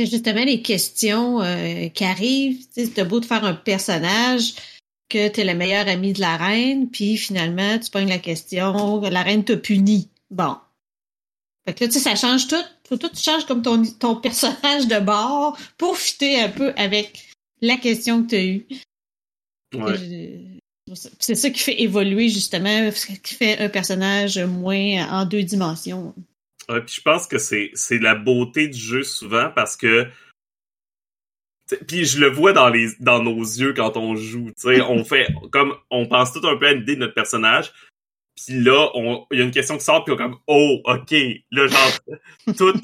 C'est 0.00 0.06
justement 0.06 0.44
les 0.44 0.62
questions 0.62 1.42
euh, 1.42 1.88
qui 1.88 2.04
arrivent. 2.04 2.64
C'est 2.70 3.04
beau 3.04 3.20
de 3.20 3.26
faire 3.26 3.44
un 3.44 3.52
personnage 3.52 4.54
que 5.10 5.28
tu 5.28 5.40
es 5.40 5.44
le 5.44 5.52
meilleur 5.52 5.88
ami 5.88 6.14
de 6.14 6.20
la 6.20 6.38
reine, 6.38 6.88
puis 6.88 7.18
finalement, 7.18 7.78
tu 7.78 7.90
pognes 7.90 8.08
la 8.08 8.18
question, 8.18 9.02
la 9.02 9.22
reine 9.22 9.44
t'a 9.44 9.58
puni. 9.58 10.08
Bon. 10.30 10.56
Fait 11.66 11.74
que 11.74 11.84
là, 11.84 11.88
tu 11.90 11.98
sais, 11.98 12.00
ça 12.00 12.14
change 12.14 12.48
tout. 12.48 12.64
Faut 12.88 12.96
tout 12.96 13.10
change 13.14 13.44
comme 13.44 13.60
ton, 13.60 13.84
ton 13.84 14.16
personnage 14.16 14.86
de 14.88 15.00
bord 15.00 15.58
pour 15.76 15.98
fitter 15.98 16.40
un 16.40 16.48
peu 16.48 16.72
avec 16.76 17.28
la 17.60 17.76
question 17.76 18.22
que 18.22 18.28
tu 18.30 18.36
as 18.36 18.44
eue. 18.46 18.66
C'est 21.18 21.34
ça 21.34 21.50
qui 21.50 21.60
fait 21.60 21.82
évoluer 21.82 22.30
justement, 22.30 22.88
qui 23.22 23.34
fait 23.34 23.58
un 23.58 23.68
personnage 23.68 24.38
moins 24.38 25.06
en 25.10 25.26
deux 25.26 25.42
dimensions. 25.42 26.14
Puis 26.80 26.96
je 26.96 27.00
pense 27.02 27.26
que 27.26 27.38
c'est 27.38 27.70
c'est 27.74 27.98
la 27.98 28.14
beauté 28.14 28.68
du 28.68 28.78
jeu 28.78 29.02
souvent 29.02 29.50
parce 29.54 29.76
que 29.76 30.06
puis 31.86 32.04
je 32.04 32.18
le 32.18 32.28
vois 32.28 32.52
dans 32.52 32.68
les 32.68 32.88
dans 33.00 33.22
nos 33.22 33.40
yeux 33.40 33.72
quand 33.74 33.96
on 33.96 34.16
joue, 34.16 34.46
tu 34.46 34.54
sais, 34.56 34.80
on 34.80 35.04
fait 35.04 35.28
comme 35.50 35.74
on 35.90 36.06
pense 36.06 36.32
tout 36.32 36.46
un 36.46 36.56
peu 36.56 36.66
à 36.66 36.72
l'idée 36.72 36.94
de 36.94 37.00
notre 37.00 37.14
personnage. 37.14 37.72
Puis 38.36 38.60
là, 38.60 38.90
il 39.30 39.38
y 39.38 39.42
a 39.42 39.44
une 39.44 39.50
question 39.50 39.76
qui 39.76 39.84
sort 39.84 40.04
puis 40.04 40.14
on 40.14 40.16
comme 40.16 40.38
oh, 40.46 40.80
OK, 40.84 41.14
là 41.50 41.66
genre 41.66 41.98
tout 42.56 42.80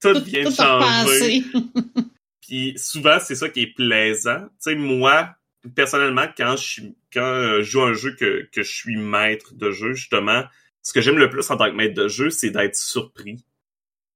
tout 0.00 0.22
vient 0.24 0.44
de 0.44 0.54
changer. 0.54 1.42
puis 2.40 2.74
souvent 2.76 3.18
c'est 3.20 3.34
ça 3.34 3.48
qui 3.48 3.62
est 3.62 3.74
plaisant. 3.74 4.42
Tu 4.42 4.70
sais 4.70 4.74
moi 4.74 5.36
personnellement, 5.74 6.26
quand 6.36 6.56
je 6.56 6.82
quand 7.12 7.20
euh, 7.22 7.62
je 7.62 7.70
joue 7.70 7.82
un 7.82 7.94
jeu 7.94 8.14
que, 8.14 8.48
que 8.52 8.62
je 8.62 8.72
suis 8.72 8.96
maître 8.96 9.54
de 9.54 9.70
jeu, 9.70 9.94
justement, 9.94 10.44
ce 10.86 10.92
que 10.92 11.00
j'aime 11.00 11.18
le 11.18 11.28
plus 11.28 11.50
en 11.50 11.56
tant 11.56 11.68
que 11.68 11.74
maître 11.74 12.00
de 12.00 12.06
jeu, 12.06 12.30
c'est 12.30 12.50
d'être 12.50 12.76
surpris. 12.76 13.44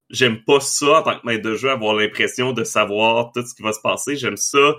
J'aime 0.08 0.44
pas 0.44 0.60
ça 0.60 1.00
en 1.00 1.02
tant 1.02 1.18
que 1.18 1.26
maître 1.26 1.42
de 1.42 1.56
jeu, 1.56 1.68
avoir 1.68 1.94
l'impression 1.94 2.52
de 2.52 2.62
savoir 2.62 3.32
tout 3.32 3.44
ce 3.44 3.56
qui 3.56 3.62
va 3.62 3.72
se 3.72 3.80
passer. 3.80 4.14
J'aime 4.14 4.36
ça. 4.36 4.76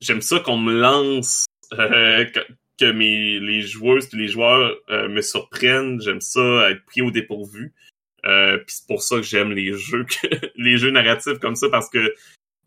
J'aime 0.00 0.22
ça 0.22 0.40
qu'on 0.40 0.56
me 0.56 0.72
lance, 0.72 1.44
euh, 1.74 2.24
que, 2.78 2.90
mes 2.90 3.38
les 3.38 3.60
joueuses 3.60 4.08
et 4.14 4.16
les 4.16 4.28
joueurs 4.28 4.74
euh, 4.88 5.08
me 5.08 5.20
surprennent. 5.20 6.00
J'aime 6.00 6.22
ça 6.22 6.70
être 6.70 6.84
pris 6.86 7.02
au 7.02 7.10
dépourvu. 7.10 7.74
Euh, 8.24 8.56
puis 8.56 8.76
c'est 8.76 8.86
pour 8.86 9.02
ça 9.02 9.16
que 9.16 9.22
j'aime 9.22 9.52
les 9.52 9.74
jeux 9.74 10.06
les 10.56 10.78
jeux 10.78 10.90
narratifs 10.90 11.38
comme 11.38 11.56
ça 11.56 11.68
parce 11.68 11.90
que 11.90 12.14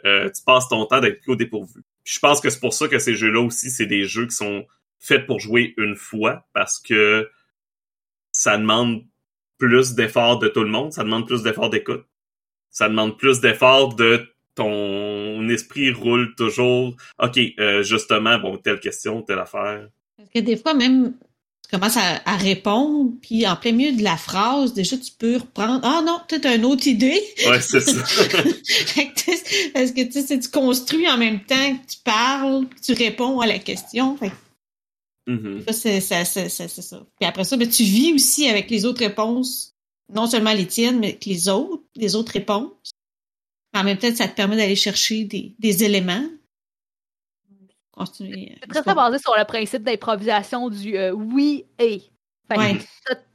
tu 0.04 0.44
passes 0.46 0.68
ton 0.70 0.86
temps 0.86 1.02
d'être 1.02 1.22
pris 1.22 1.32
au 1.32 1.36
dépourvu 1.36 1.82
je 2.08 2.20
pense 2.20 2.40
que 2.40 2.50
c'est 2.50 2.62
pour 2.62 2.74
ça 2.74 2.88
que 2.88 3.00
ces 3.00 3.16
jeux-là 3.16 3.42
aussi, 3.42 3.70
c'est 3.70 3.86
des 3.86 4.06
jeux 4.06 4.28
qui 4.28 4.36
sont 4.36 4.66
faits 4.98 5.26
pour 5.26 5.42
jouer 5.42 5.74
une 5.78 5.98
fois 5.98 6.48
parce 6.54 6.80
que 6.80 7.30
ça 8.38 8.56
demande 8.56 9.04
plus 9.58 9.96
d'efforts 9.96 10.38
de 10.38 10.48
tout 10.48 10.64
le 10.64 10.70
monde, 10.70 10.94
ça 10.94 11.04
demande 11.04 11.26
plus 11.26 11.42
d'efforts 11.42 11.72
d'écoute. 11.72 12.06
Ça 12.70 12.88
demande 12.88 13.18
plus 13.18 13.40
d'efforts 13.40 13.96
de 13.96 14.28
ton 14.54 15.50
esprit 15.50 15.92
roule 15.92 16.36
toujours. 16.36 16.96
OK, 17.18 17.40
euh, 17.60 17.82
justement, 17.82 18.38
bon, 18.38 18.58
telle 18.58 18.80
question, 18.80 19.24
telle 19.24 19.40
affaire. 19.40 19.88
Parce 20.18 20.30
que 20.30 20.40
des 20.40 20.56
fois, 20.56 20.76
même 20.76 21.14
tu 21.64 21.76
commences 21.76 21.98
à, 21.98 22.38
répondre, 22.38 23.12
puis 23.24 23.48
en 23.48 23.56
plein 23.56 23.72
milieu 23.72 23.98
de 23.98 24.04
la 24.04 24.18
phrase, 24.18 24.76
déjà, 24.76 24.98
tu 24.98 25.12
peux 25.18 25.38
reprendre. 25.38 25.82
Ah 25.84 26.04
non, 26.06 26.20
peut-être 26.30 26.56
une 26.56 26.66
autre 26.66 26.88
idée. 26.88 27.20
Ouais, 27.48 27.60
c'est 27.60 27.82
ça. 27.82 27.92
Parce 29.74 29.92
que 29.92 30.04
tu 30.04 30.22
sais, 30.22 30.40
tu 30.40 30.50
construis 30.50 31.10
en 31.10 31.18
même 31.18 31.40
temps 31.40 31.76
que 31.76 31.92
tu 31.92 31.98
parles, 32.06 32.68
que 32.68 32.80
tu 32.82 32.94
réponds 32.94 33.40
à 33.42 33.48
la 33.48 33.58
question. 33.58 34.16
Fait 34.18 34.32
mm-hmm. 35.28 35.72
c'est 35.72 36.82
ça. 36.82 37.06
Puis 37.20 37.28
après 37.28 37.44
ça, 37.44 37.58
ben, 37.58 37.70
tu 37.70 37.84
vis 37.84 38.14
aussi 38.14 38.50
avec 38.50 38.70
les 38.70 38.86
autres 38.86 39.00
réponses, 39.00 39.76
non 40.14 40.28
seulement 40.28 40.54
les 40.54 40.68
tiennes, 40.68 41.00
mais 41.00 41.20
les 41.26 41.50
autres, 41.50 41.84
les 41.96 42.16
autres 42.16 42.32
réponses. 42.32 42.92
En 43.76 43.84
même 43.84 43.98
temps, 43.98 44.14
ça 44.16 44.28
te 44.28 44.36
permet 44.36 44.56
d'aller 44.56 44.76
chercher 44.76 45.26
des, 45.26 45.56
des 45.60 45.84
éléments 45.84 46.28
c'est 48.06 48.60
très, 48.70 48.82
très 48.82 48.96
basé 48.96 49.18
sur 49.18 49.36
le 49.38 49.46
principe 49.46 49.84
d'improvisation 49.84 50.70
du 50.70 50.98
euh, 50.98 51.12
oui 51.12 51.66
et. 51.80 52.04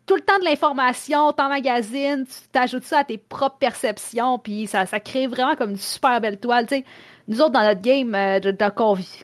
tout 0.06 0.16
le 0.16 0.20
temps 0.20 0.38
de 0.38 0.44
l'information, 0.44 1.32
t'emmagasines, 1.32 2.26
tu 2.26 2.48
t'ajoutes 2.50 2.84
ça 2.84 3.00
à 3.00 3.04
tes 3.04 3.18
propres 3.18 3.58
perceptions, 3.58 4.38
puis 4.38 4.66
ça, 4.66 4.86
ça 4.86 5.00
crée 5.00 5.26
vraiment 5.26 5.54
comme 5.54 5.70
une 5.70 5.76
super 5.76 6.20
belle 6.20 6.38
toile. 6.38 6.66
Nous 7.28 7.40
autres, 7.40 7.52
dans 7.52 7.62
notre 7.62 7.80
game 7.80 8.14
euh, 8.14 8.40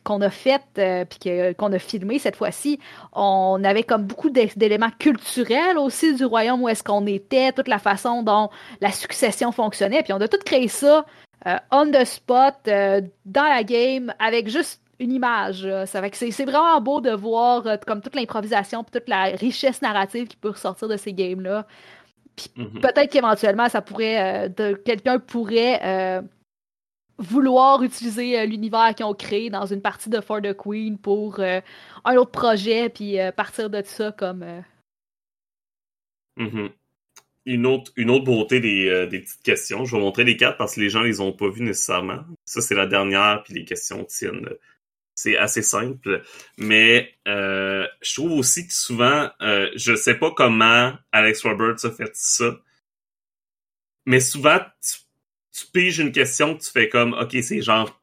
qu'on 0.05 0.21
a 0.21 0.31
fait, 0.31 0.63
euh, 0.79 1.05
puis 1.05 1.55
qu'on 1.57 1.73
a 1.73 1.79
filmé 1.79 2.19
cette 2.19 2.37
fois-ci, 2.37 2.79
on 3.13 3.63
avait 3.65 3.83
comme 3.83 4.05
beaucoup 4.05 4.31
d'éléments 4.31 4.91
culturels 4.99 5.79
aussi 5.79 6.15
du 6.15 6.25
royaume 6.25 6.63
où 6.63 6.69
est-ce 6.69 6.83
qu'on 6.83 7.07
était, 7.07 7.53
toute 7.53 7.69
la 7.69 7.79
façon 7.79 8.23
dont 8.23 8.51
la 8.81 8.93
succession 8.93 9.53
fonctionnait, 9.53 10.03
puis 10.03 10.13
on 10.13 10.21
a 10.21 10.29
tout 10.29 10.39
créé 10.45 10.69
ça 10.69 11.05
on 11.71 11.91
the 11.91 12.05
spot, 12.05 12.57
dans 12.67 13.09
la 13.45 13.63
game, 13.63 14.13
avec 14.19 14.49
juste 14.49 14.83
une 14.99 15.13
image. 15.13 15.69
Ça 15.87 16.01
fait 16.01 16.11
que 16.11 16.17
c'est 16.17 16.45
vraiment 16.45 16.81
beau 16.81 17.01
de 17.01 17.11
voir 17.11 17.67
euh, 17.67 17.77
comme 17.87 18.01
toute 18.01 18.15
l'improvisation 18.15 18.83
et 18.83 18.99
toute 18.99 19.09
la 19.09 19.25
richesse 19.25 19.83
narrative 19.83 20.27
qui 20.27 20.37
peut 20.37 20.51
ressortir 20.51 20.89
de 20.89 20.97
ces 20.97 21.13
games-là. 21.13 21.67
Mhm. 22.57 22.81
peut-être 22.81 23.11
qu'éventuellement, 23.11 23.69
ça 23.69 23.83
pourrait. 23.83 24.49
Euh, 24.61 24.75
quelqu'un 24.85 25.19
pourrait 25.19 25.81
euh, 25.83 26.23
vouloir 27.19 27.83
utiliser 27.83 28.47
l'univers 28.47 28.95
qu'ils 28.95 29.07
ont 29.07 29.15
créé 29.15 29.51
dans 29.51 29.67
une 29.67 29.83
partie 29.83 30.11
de 30.11 30.21
For 30.21 30.41
the 30.41 30.55
Queen 30.55 30.99
pour 30.99 31.41
un 31.41 32.17
autre 32.17 32.31
projet, 32.31 32.89
puis 32.89 33.17
partir 33.37 33.71
de 33.71 33.83
ça 33.85 34.13
comme. 34.13 34.45
Mhm. 36.37 36.71
Une 37.47 37.67
autre, 37.67 37.91
une 37.97 38.11
autre 38.11 38.25
beauté 38.25 38.61
des, 38.61 39.07
des, 39.11 39.21
petites 39.21 39.43
questions. 39.43 39.85
Je 39.85 39.97
vais 39.97 40.03
montrer 40.03 40.23
les 40.25 40.37
quatre 40.37 40.59
parce 40.59 40.75
que 40.75 40.81
les 40.81 40.91
gens 40.91 41.03
les 41.03 41.21
ont 41.21 41.33
pas 41.33 41.49
vues 41.49 41.63
nécessairement. 41.63 42.25
Ça, 42.45 42.61
c'est 42.61 42.75
la 42.75 42.87
dernière, 42.87 43.43
puis 43.43 43.55
les 43.55 43.65
questions 43.65 44.05
tiennent 44.05 44.49
c'est 45.19 45.37
assez 45.37 45.63
simple. 45.63 46.23
Mais 46.59 47.13
euh, 47.27 47.87
je 48.01 48.15
trouve 48.15 48.33
aussi 48.33 48.69
que 48.69 48.73
souvent, 48.73 49.29
euh, 49.43 49.69
je 49.75 49.97
sais 49.97 50.15
pas 50.15 50.31
comment 50.31 50.93
Alex 51.11 51.43
Roberts 51.43 51.85
a 51.85 51.91
fait 51.91 52.15
ça, 52.15 52.57
mais 54.07 54.21
souvent, 54.21 54.61
tu, 54.81 54.99
tu 55.59 55.67
piges 55.73 55.99
une 55.99 56.13
question, 56.13 56.57
tu 56.57 56.71
fais 56.71 56.89
comme, 56.89 57.15
OK, 57.15 57.37
c'est 57.43 57.63
genre... 57.63 58.01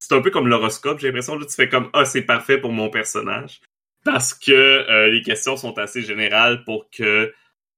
C'est 0.00 0.14
un 0.14 0.20
peu 0.20 0.30
comme 0.30 0.46
l'horoscope, 0.46 1.00
j'ai 1.00 1.08
l'impression, 1.08 1.36
là, 1.36 1.44
tu 1.44 1.54
fais 1.54 1.68
comme, 1.68 1.90
ah, 1.92 2.04
c'est 2.04 2.22
parfait 2.22 2.58
pour 2.58 2.72
mon 2.72 2.88
personnage. 2.88 3.60
Parce 4.04 4.32
que 4.32 4.52
euh, 4.52 5.10
les 5.10 5.22
questions 5.22 5.56
sont 5.56 5.76
assez 5.78 6.02
générales 6.02 6.62
pour 6.64 6.88
que 6.90 7.26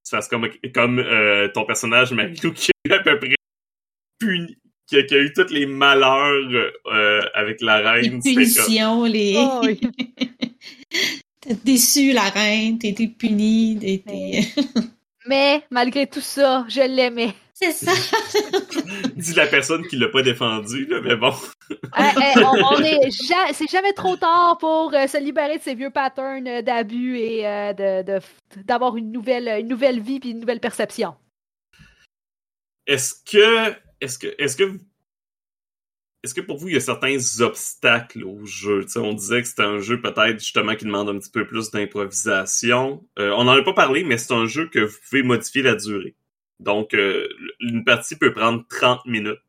tu 0.04 0.10
fasses 0.10 0.28
comme, 0.28 0.48
comme 0.74 0.98
euh, 0.98 1.48
ton 1.48 1.64
personnage 1.64 2.12
Marilou 2.12 2.52
qui 2.52 2.70
est 2.84 2.92
à 2.92 2.98
peu 3.00 3.18
près 3.18 3.34
puni, 4.18 4.58
qui 4.86 4.96
a, 4.96 5.00
eu 5.00 5.32
tous 5.32 5.50
les 5.50 5.66
malheurs 5.66 6.72
euh, 6.86 7.22
avec 7.34 7.62
la 7.62 7.78
reine. 7.78 8.20
Les 8.22 8.34
punitions, 8.34 9.04
les... 9.04 9.34
Oh, 9.38 9.62
t'as 11.40 11.54
déçu 11.64 12.12
la 12.12 12.28
reine, 12.28 12.78
t'as 12.78 12.88
été 12.88 13.08
puni, 13.08 13.78
été... 13.82 14.46
Mais, 15.26 15.62
malgré 15.70 16.06
tout 16.06 16.20
ça, 16.20 16.66
je 16.68 16.80
l'aimais. 16.80 17.34
C'est 17.62 17.72
ça. 17.72 17.92
Dis 19.16 19.34
la 19.34 19.46
personne 19.46 19.86
qui 19.86 19.96
l'a 19.96 20.08
pas 20.08 20.22
défendu, 20.22 20.86
là, 20.86 21.00
mais 21.02 21.16
bon. 21.16 21.32
Eh, 21.98 22.02
eh, 22.02 22.44
on, 22.44 22.82
est 22.82 23.10
c'est 23.52 23.70
jamais 23.70 23.92
trop 23.92 24.16
tard 24.16 24.58
pour 24.58 24.92
euh, 24.92 25.06
se 25.06 25.18
libérer 25.22 25.58
de 25.58 25.62
ces 25.62 25.76
vieux 25.76 25.90
patterns 25.90 26.62
d'abus 26.62 27.16
et 27.16 27.46
euh, 27.46 27.72
de, 27.72 28.20
d'avoir 28.64 28.96
une 28.96 29.12
nouvelle, 29.12 29.46
une 29.60 29.68
nouvelle 29.68 30.00
vie 30.00 30.18
puis 30.18 30.30
une 30.30 30.40
nouvelle 30.40 30.58
perception. 30.58 31.14
Est-ce 32.88 33.14
que 33.24 33.72
est-ce 34.00 34.18
que 34.18 34.34
est-ce 34.38 34.56
que 34.56 34.80
est-ce 36.22 36.34
que 36.34 36.40
pour 36.40 36.58
vous 36.58 36.68
il 36.68 36.74
y 36.74 36.76
a 36.76 36.80
certains 36.80 37.16
obstacles 37.40 38.24
au 38.24 38.44
jeu? 38.44 38.84
On 38.96 39.14
disait 39.14 39.42
que 39.42 39.48
c'était 39.48 39.62
un 39.62 39.78
jeu 39.78 40.00
peut-être 40.00 40.38
justement 40.38 40.74
qui 40.74 40.86
demande 40.86 41.08
un 41.08 41.18
petit 41.18 41.30
peu 41.30 41.46
plus 41.46 41.70
d'improvisation. 41.70 43.06
Euh, 43.18 43.30
on 43.30 43.44
n'en 43.44 43.52
a 43.52 43.62
pas 43.62 43.74
parlé, 43.74 44.02
mais 44.02 44.18
c'est 44.18 44.34
un 44.34 44.46
jeu 44.46 44.68
que 44.68 44.80
vous 44.80 44.96
pouvez 45.08 45.22
modifier 45.22 45.62
la 45.62 45.76
durée. 45.76 46.16
Donc 46.60 46.94
euh, 46.94 47.28
une 47.60 47.84
partie 47.84 48.16
peut 48.16 48.32
prendre 48.32 48.64
30 48.68 49.06
minutes. 49.06 49.40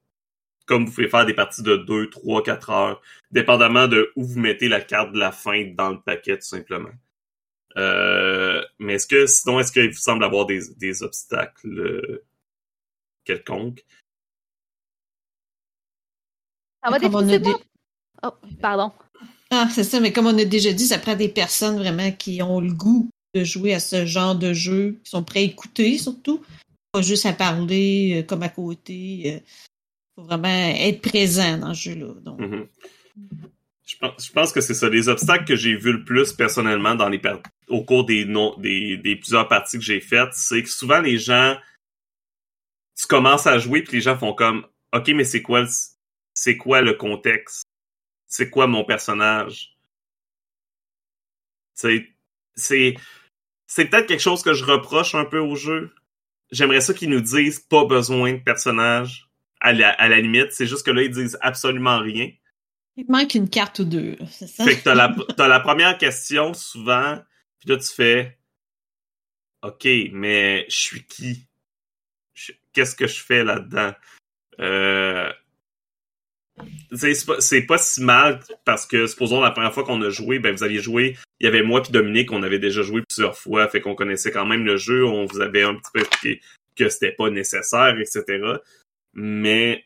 Comme 0.65 0.86
vous 0.86 0.91
pouvez 0.91 1.10
faire 1.10 1.25
des 1.25 1.34
parties 1.34 1.63
de 1.63 1.75
2, 1.75 2.10
3, 2.10 2.44
4 2.44 2.70
heures, 2.70 3.01
dépendamment 3.32 3.88
de 3.88 4.12
où 4.15 4.24
vous 4.24 4.39
mettez 4.39 4.70
la 4.70 4.80
carte 4.80 5.12
de 5.12 5.20
la 5.20 5.32
fin 5.32 5.65
dans 5.75 5.89
le 5.89 6.00
paquet, 6.00 6.38
tout 6.38 6.46
simplement. 6.46 6.91
Euh, 7.77 8.63
mais 8.80 8.94
est-ce 8.94 9.08
que 9.08 9.25
sinon 9.25 9.60
est-ce 9.60 9.72
qu'il 9.72 9.89
vous 9.89 9.98
semble 9.98 10.24
avoir 10.24 10.46
des, 10.46 10.62
des 10.77 11.03
obstacles 11.03 12.22
quelconques? 13.25 13.84
Ça 16.84 16.89
va 16.89 17.00
définitivement... 17.00 17.60
Oh, 18.24 18.32
pardon. 18.62 18.91
Ah, 19.51 19.68
c'est 19.70 19.84
ça, 19.84 20.00
mais 20.00 20.13
comme 20.13 20.27
on 20.27 20.38
a 20.38 20.46
déjà 20.46 20.72
dit, 20.72 20.86
ça 20.86 20.98
prend 20.98 21.15
des 21.15 21.30
personnes 21.30 21.77
vraiment 21.77 22.12
qui 22.12 22.41
ont 22.41 22.62
le 22.62 22.72
goût 22.72 23.10
de 23.34 23.44
jouer 23.44 23.74
à 23.74 23.80
ce 23.80 24.06
genre 24.06 24.36
de 24.36 24.53
jeu, 24.53 25.00
qui 25.03 25.10
sont 25.10 25.24
prêts 25.24 25.41
à 25.41 25.44
écouter 25.44 25.98
surtout. 25.98 26.41
Pas 26.91 27.01
juste 27.01 27.25
à 27.25 27.33
parler 27.33 28.19
euh, 28.19 28.24
comme 28.24 28.43
à 28.43 28.50
côté. 28.50 28.93
Il 28.93 29.43
faut 30.15 30.24
vraiment 30.24 30.48
être 30.48 31.01
présent 31.01 31.57
dans 31.57 31.74
ce 31.74 31.89
jeu-là. 31.89 32.13
Donc. 32.21 32.39
Mhm. 32.39 32.67
Je 33.86 33.98
pense, 33.98 34.25
je 34.25 34.31
pense 34.31 34.51
que 34.53 34.62
c'est 34.62 34.74
ça. 34.74 34.89
Les 34.89 35.10
obstacles 35.10 35.45
que 35.45 35.55
j'ai 35.55 35.75
vus 35.75 35.91
le 35.91 36.05
plus 36.05 36.31
personnellement 36.31 36.95
dans 36.95 37.10
les 37.10 37.21
au 37.67 37.83
cours 37.83 38.05
des, 38.05 38.25
des, 38.57 38.98
des 38.98 39.15
plusieurs 39.17 39.48
parties 39.48 39.77
que 39.77 39.83
j'ai 39.83 40.00
faites, 40.00 40.33
c'est 40.33 40.63
que 40.63 40.69
souvent 40.69 41.01
les 41.01 41.17
gens, 41.17 41.57
tu 42.98 43.05
commences 43.07 43.48
à 43.48 43.57
jouer 43.57 43.81
puis 43.81 43.98
les 43.98 44.01
gens 44.01 44.17
font 44.17 44.33
comme, 44.33 44.65
ok, 44.93 45.10
mais 45.10 45.25
c'est 45.25 45.41
quoi, 45.41 45.65
c'est 46.33 46.57
quoi 46.57 46.81
le 46.81 46.93
contexte? 46.93 47.63
C'est 48.27 48.50
quoi 48.50 48.67
mon 48.67 48.86
personnage? 48.86 49.75
C'est, 51.74 52.07
c'est, 52.55 52.95
c'est 53.67 53.86
peut-être 53.86 54.07
quelque 54.07 54.21
chose 54.21 54.41
que 54.41 54.53
je 54.53 54.63
reproche 54.63 55.15
un 55.15 55.25
peu 55.25 55.39
au 55.39 55.55
jeu. 55.55 55.93
J'aimerais 56.51 56.81
ça 56.81 56.93
qu'ils 56.93 57.10
nous 57.10 57.22
disent 57.22 57.60
pas 57.60 57.86
besoin 57.86 58.34
de 58.34 58.39
personnage. 58.39 59.27
À 59.60 59.74
la, 59.74 59.89
à 59.91 60.10
la 60.10 60.20
limite, 60.20 60.51
c'est 60.51 60.65
juste 60.65 60.86
que 60.86 60.91
là, 60.91 61.03
ils 61.03 61.12
disent 61.12 61.38
absolument 61.41 62.00
rien. 62.00 62.31
Il 62.98 63.05
manque 63.08 63.36
une 63.36 63.50
carte 63.50 63.79
ou 63.79 63.86
deux, 63.86 64.17
c'est 64.29 64.48
ça? 64.48 64.65
Fait 64.65 64.75
que 64.75 64.84
t'as 64.84 64.96
la, 64.96 65.15
la 65.48 65.60
première 65.60 65.98
question 65.98 66.53
souvent, 66.53 67.20
puis 67.60 67.70
là 67.70 67.77
tu 67.77 67.88
fais 67.88 68.38
OK, 69.63 69.88
mais 70.12 70.65
je 70.70 70.75
suis 70.75 71.05
qui? 71.05 71.48
Qu'est-ce 72.74 72.96
que 72.96 73.08
je 73.08 73.22
fais 73.22 73.43
là-dedans? 73.43 73.93
Euh... 74.60 75.31
C'est 76.94 77.65
pas, 77.65 77.77
si 77.77 78.03
mal 78.03 78.39
parce 78.65 78.86
que 78.86 79.08
supposons 79.08 79.41
la 79.41 79.51
première 79.51 79.74
fois 79.74 79.84
qu'on 79.84 80.01
a 80.01 80.10
joué, 80.10 80.39
ben 80.39 80.53
vous 80.56 80.63
aviez 80.63 80.80
joué, 80.80 81.15
il 81.39 81.46
y 81.46 81.48
avait 81.48 81.63
moi 81.63 81.82
puis 81.82 81.91
Dominique, 81.91 82.32
on 82.32 82.44
avait 82.44 82.60
déjà 82.60 82.82
joué 82.82 83.01
plusieurs 83.08 83.38
fois, 83.38 83.68
fait 83.68 83.82
qu'on 83.82 83.96
connaissait 83.96 84.32
quand 84.32 84.46
même 84.46 84.65
le 84.65 84.77
jeu, 84.77 85.06
on 85.06 85.25
vous 85.25 85.41
avait 85.41 85.63
un 85.63 85.75
petit 85.75 85.91
peu 85.94 86.01
expliqué 86.01 86.41
que 86.75 86.89
c'était 86.89 87.12
pas 87.12 87.30
nécessaire, 87.30 87.98
etc. 88.00 88.24
Mais 89.13 89.86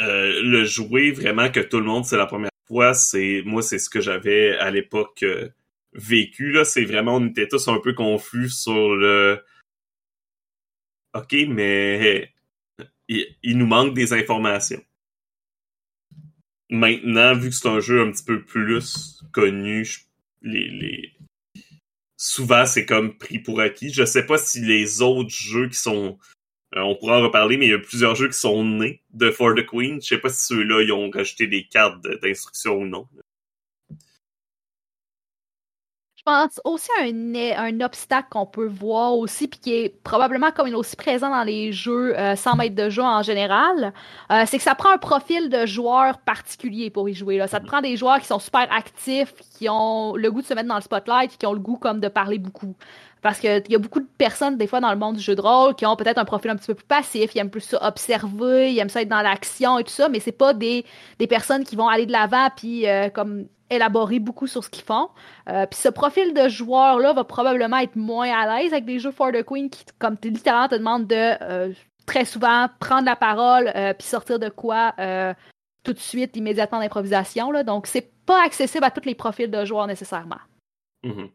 euh, 0.00 0.42
le 0.42 0.64
jouer 0.64 1.12
vraiment 1.12 1.50
que 1.50 1.60
tout 1.60 1.78
le 1.78 1.86
monde 1.86 2.04
c'est 2.04 2.16
la 2.16 2.26
première 2.26 2.50
fois, 2.66 2.94
c'est 2.94 3.42
moi 3.44 3.62
c'est 3.62 3.78
ce 3.78 3.90
que 3.90 4.00
j'avais 4.00 4.56
à 4.58 4.70
l'époque 4.70 5.22
euh, 5.22 5.48
vécu 5.92 6.52
là. 6.52 6.64
C'est 6.64 6.84
vraiment 6.84 7.16
on 7.16 7.26
était 7.28 7.48
tous 7.48 7.68
un 7.68 7.78
peu 7.78 7.94
confus 7.94 8.50
sur 8.50 8.96
le. 8.96 9.42
Ok, 11.14 11.36
mais 11.48 12.34
il, 13.08 13.58
nous 13.58 13.66
manque 13.66 13.94
des 13.94 14.12
informations. 14.12 14.82
Maintenant, 16.74 17.34
vu 17.34 17.50
que 17.50 17.54
c'est 17.54 17.68
un 17.68 17.80
jeu 17.80 18.00
un 18.00 18.10
petit 18.10 18.24
peu 18.24 18.42
plus 18.42 19.22
connu, 19.32 19.86
les, 20.42 20.68
les... 20.68 21.12
souvent 22.16 22.66
c'est 22.66 22.84
comme 22.84 23.16
pris 23.16 23.38
pour 23.38 23.60
acquis. 23.60 23.92
Je 23.92 24.04
sais 24.04 24.26
pas 24.26 24.38
si 24.38 24.60
les 24.60 25.02
autres 25.02 25.30
jeux 25.30 25.68
qui 25.68 25.78
sont 25.78 26.18
euh, 26.76 26.80
on 26.80 26.96
pourra 26.96 27.18
en 27.18 27.22
reparler, 27.22 27.56
mais 27.56 27.66
il 27.66 27.70
y 27.70 27.74
a 27.74 27.78
plusieurs 27.78 28.16
jeux 28.16 28.28
qui 28.28 28.38
sont 28.38 28.64
nés 28.64 29.02
de 29.12 29.30
For 29.30 29.54
the 29.54 29.64
Queen. 29.64 30.00
Je 30.00 30.08
sais 30.08 30.18
pas 30.18 30.28
si 30.28 30.46
ceux-là, 30.46 30.82
ils 30.82 30.92
ont 30.92 31.08
rajouté 31.10 31.46
des 31.46 31.64
cartes 31.64 32.02
d'instruction 32.02 32.74
ou 32.74 32.86
non. 32.86 33.06
Je 33.14 33.20
pense 36.24 36.60
aussi 36.64 36.90
à 36.98 37.62
un, 37.62 37.80
obstacle 37.80 38.28
qu'on 38.30 38.46
peut 38.46 38.66
voir 38.66 39.16
aussi, 39.16 39.48
puis 39.48 39.60
qui 39.60 39.74
est 39.74 40.02
probablement 40.02 40.50
comme 40.50 40.66
il 40.66 40.72
est 40.72 40.76
aussi 40.76 40.96
présent 40.96 41.30
dans 41.30 41.42
les 41.42 41.72
jeux 41.72 42.18
euh, 42.18 42.36
sans 42.36 42.56
maître 42.56 42.74
de 42.74 42.88
jeu 42.88 43.02
en 43.02 43.22
général, 43.22 43.92
euh, 44.32 44.44
c'est 44.46 44.56
que 44.58 44.62
ça 44.62 44.74
prend 44.74 44.90
un 44.90 44.98
profil 44.98 45.48
de 45.48 45.66
joueur 45.66 46.18
particulier 46.18 46.90
pour 46.90 47.08
y 47.08 47.14
jouer. 47.14 47.36
Là. 47.36 47.46
Ça 47.46 47.60
te 47.60 47.66
prend 47.66 47.80
des 47.80 47.96
joueurs 47.96 48.20
qui 48.20 48.26
sont 48.26 48.38
super 48.38 48.66
actifs, 48.72 49.34
qui 49.58 49.68
ont 49.68 50.16
le 50.16 50.30
goût 50.30 50.42
de 50.42 50.46
se 50.46 50.54
mettre 50.54 50.68
dans 50.68 50.76
le 50.76 50.82
spotlight, 50.82 51.36
qui 51.36 51.46
ont 51.46 51.52
le 51.52 51.60
goût 51.60 51.76
comme 51.76 52.00
de 52.00 52.08
parler 52.08 52.38
beaucoup. 52.38 52.74
Parce 53.24 53.38
qu'il 53.38 53.62
y 53.70 53.74
a 53.74 53.78
beaucoup 53.78 54.00
de 54.00 54.08
personnes, 54.18 54.58
des 54.58 54.66
fois, 54.66 54.80
dans 54.80 54.90
le 54.90 54.98
monde 54.98 55.16
du 55.16 55.22
jeu 55.22 55.34
de 55.34 55.40
rôle, 55.40 55.74
qui 55.74 55.86
ont 55.86 55.96
peut-être 55.96 56.18
un 56.18 56.26
profil 56.26 56.50
un 56.50 56.56
petit 56.56 56.66
peu 56.66 56.74
plus 56.74 56.84
passif, 56.84 57.34
ils 57.34 57.38
aiment 57.38 57.48
plus 57.48 57.62
ça 57.62 57.78
observer, 57.86 58.70
ils 58.70 58.78
aiment 58.78 58.90
ça 58.90 59.00
être 59.00 59.08
dans 59.08 59.22
l'action 59.22 59.78
et 59.78 59.84
tout 59.84 59.92
ça, 59.92 60.10
mais 60.10 60.20
c'est 60.20 60.30
pas 60.30 60.52
des, 60.52 60.84
des 61.18 61.26
personnes 61.26 61.64
qui 61.64 61.74
vont 61.74 61.88
aller 61.88 62.04
de 62.04 62.12
l'avant 62.12 62.48
puis 62.54 62.86
euh, 62.86 63.08
comme 63.08 63.46
élaborer 63.70 64.18
beaucoup 64.18 64.46
sur 64.46 64.62
ce 64.62 64.70
qu'ils 64.70 64.84
font. 64.84 65.08
Euh, 65.48 65.66
puis 65.66 65.78
ce 65.78 65.88
profil 65.88 66.34
de 66.34 66.48
joueur-là 66.48 67.12
va 67.12 67.24
probablement 67.24 67.78
être 67.78 67.96
moins 67.96 68.30
à 68.30 68.58
l'aise 68.58 68.72
avec 68.72 68.84
des 68.84 68.98
jeux 68.98 69.10
for 69.10 69.32
the 69.32 69.42
Queen 69.42 69.70
qui, 69.70 69.84
comme 69.98 70.16
littéralement, 70.22 70.68
te 70.68 70.74
demandent 70.74 71.06
de 71.06 71.42
euh, 71.42 71.72
très 72.06 72.24
souvent 72.24 72.68
prendre 72.80 73.06
la 73.06 73.16
parole 73.16 73.72
puis 73.98 74.06
sortir 74.06 74.38
de 74.38 74.48
quoi 74.48 74.94
tout 75.84 75.92
de 75.92 75.98
suite, 75.98 76.36
immédiatement 76.36 76.80
d'improvisation. 76.80 77.52
Donc, 77.62 77.86
c'est 77.86 78.10
pas 78.26 78.42
accessible 78.42 78.84
à 78.84 78.90
tous 78.90 79.04
les 79.04 79.14
profils 79.14 79.50
de 79.50 79.64
joueurs 79.64 79.86
nécessairement. 79.86 80.40
Mm-hmm. 81.04 81.30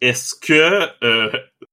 Est-ce 0.00 0.34
que 0.34 1.04
euh, 1.04 1.30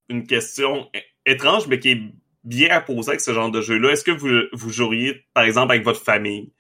une 0.09 0.27
question 0.27 0.89
étrange 1.25 1.67
mais 1.67 1.79
qui 1.79 1.91
est 1.91 2.01
bien 2.43 2.69
à 2.69 2.81
poser 2.81 3.09
avec 3.09 3.21
ce 3.21 3.33
genre 3.33 3.51
de 3.51 3.61
jeu-là, 3.61 3.91
est-ce 3.91 4.03
que 4.03 4.11
vous 4.11 4.69
joueriez 4.69 5.25
par 5.33 5.43
exemple 5.43 5.73
avec 5.73 5.83
votre 5.83 6.01
famille? 6.01 6.51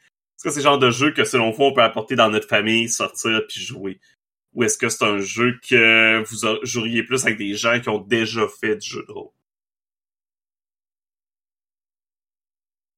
Est-ce 0.41 0.49
que 0.49 0.53
c'est 0.55 0.61
le 0.61 0.71
genre 0.71 0.79
de 0.79 0.89
jeu 0.89 1.11
que 1.11 1.23
selon 1.23 1.51
vous 1.51 1.65
on 1.65 1.71
peut 1.71 1.83
apporter 1.83 2.15
dans 2.15 2.27
notre 2.27 2.47
famille, 2.47 2.89
sortir 2.89 3.41
puis 3.47 3.61
jouer? 3.61 3.99
Ou 4.55 4.63
est-ce 4.63 4.75
que 4.75 4.89
c'est 4.89 5.05
un 5.05 5.19
jeu 5.19 5.59
que 5.69 6.23
vous 6.23 6.57
joueriez 6.63 7.03
plus 7.03 7.23
avec 7.25 7.37
des 7.37 7.53
gens 7.53 7.79
qui 7.79 7.89
ont 7.89 7.99
déjà 7.99 8.47
fait 8.59 8.75
du 8.75 8.89
jeu 8.89 9.05
de 9.07 9.11
rôle? 9.11 9.29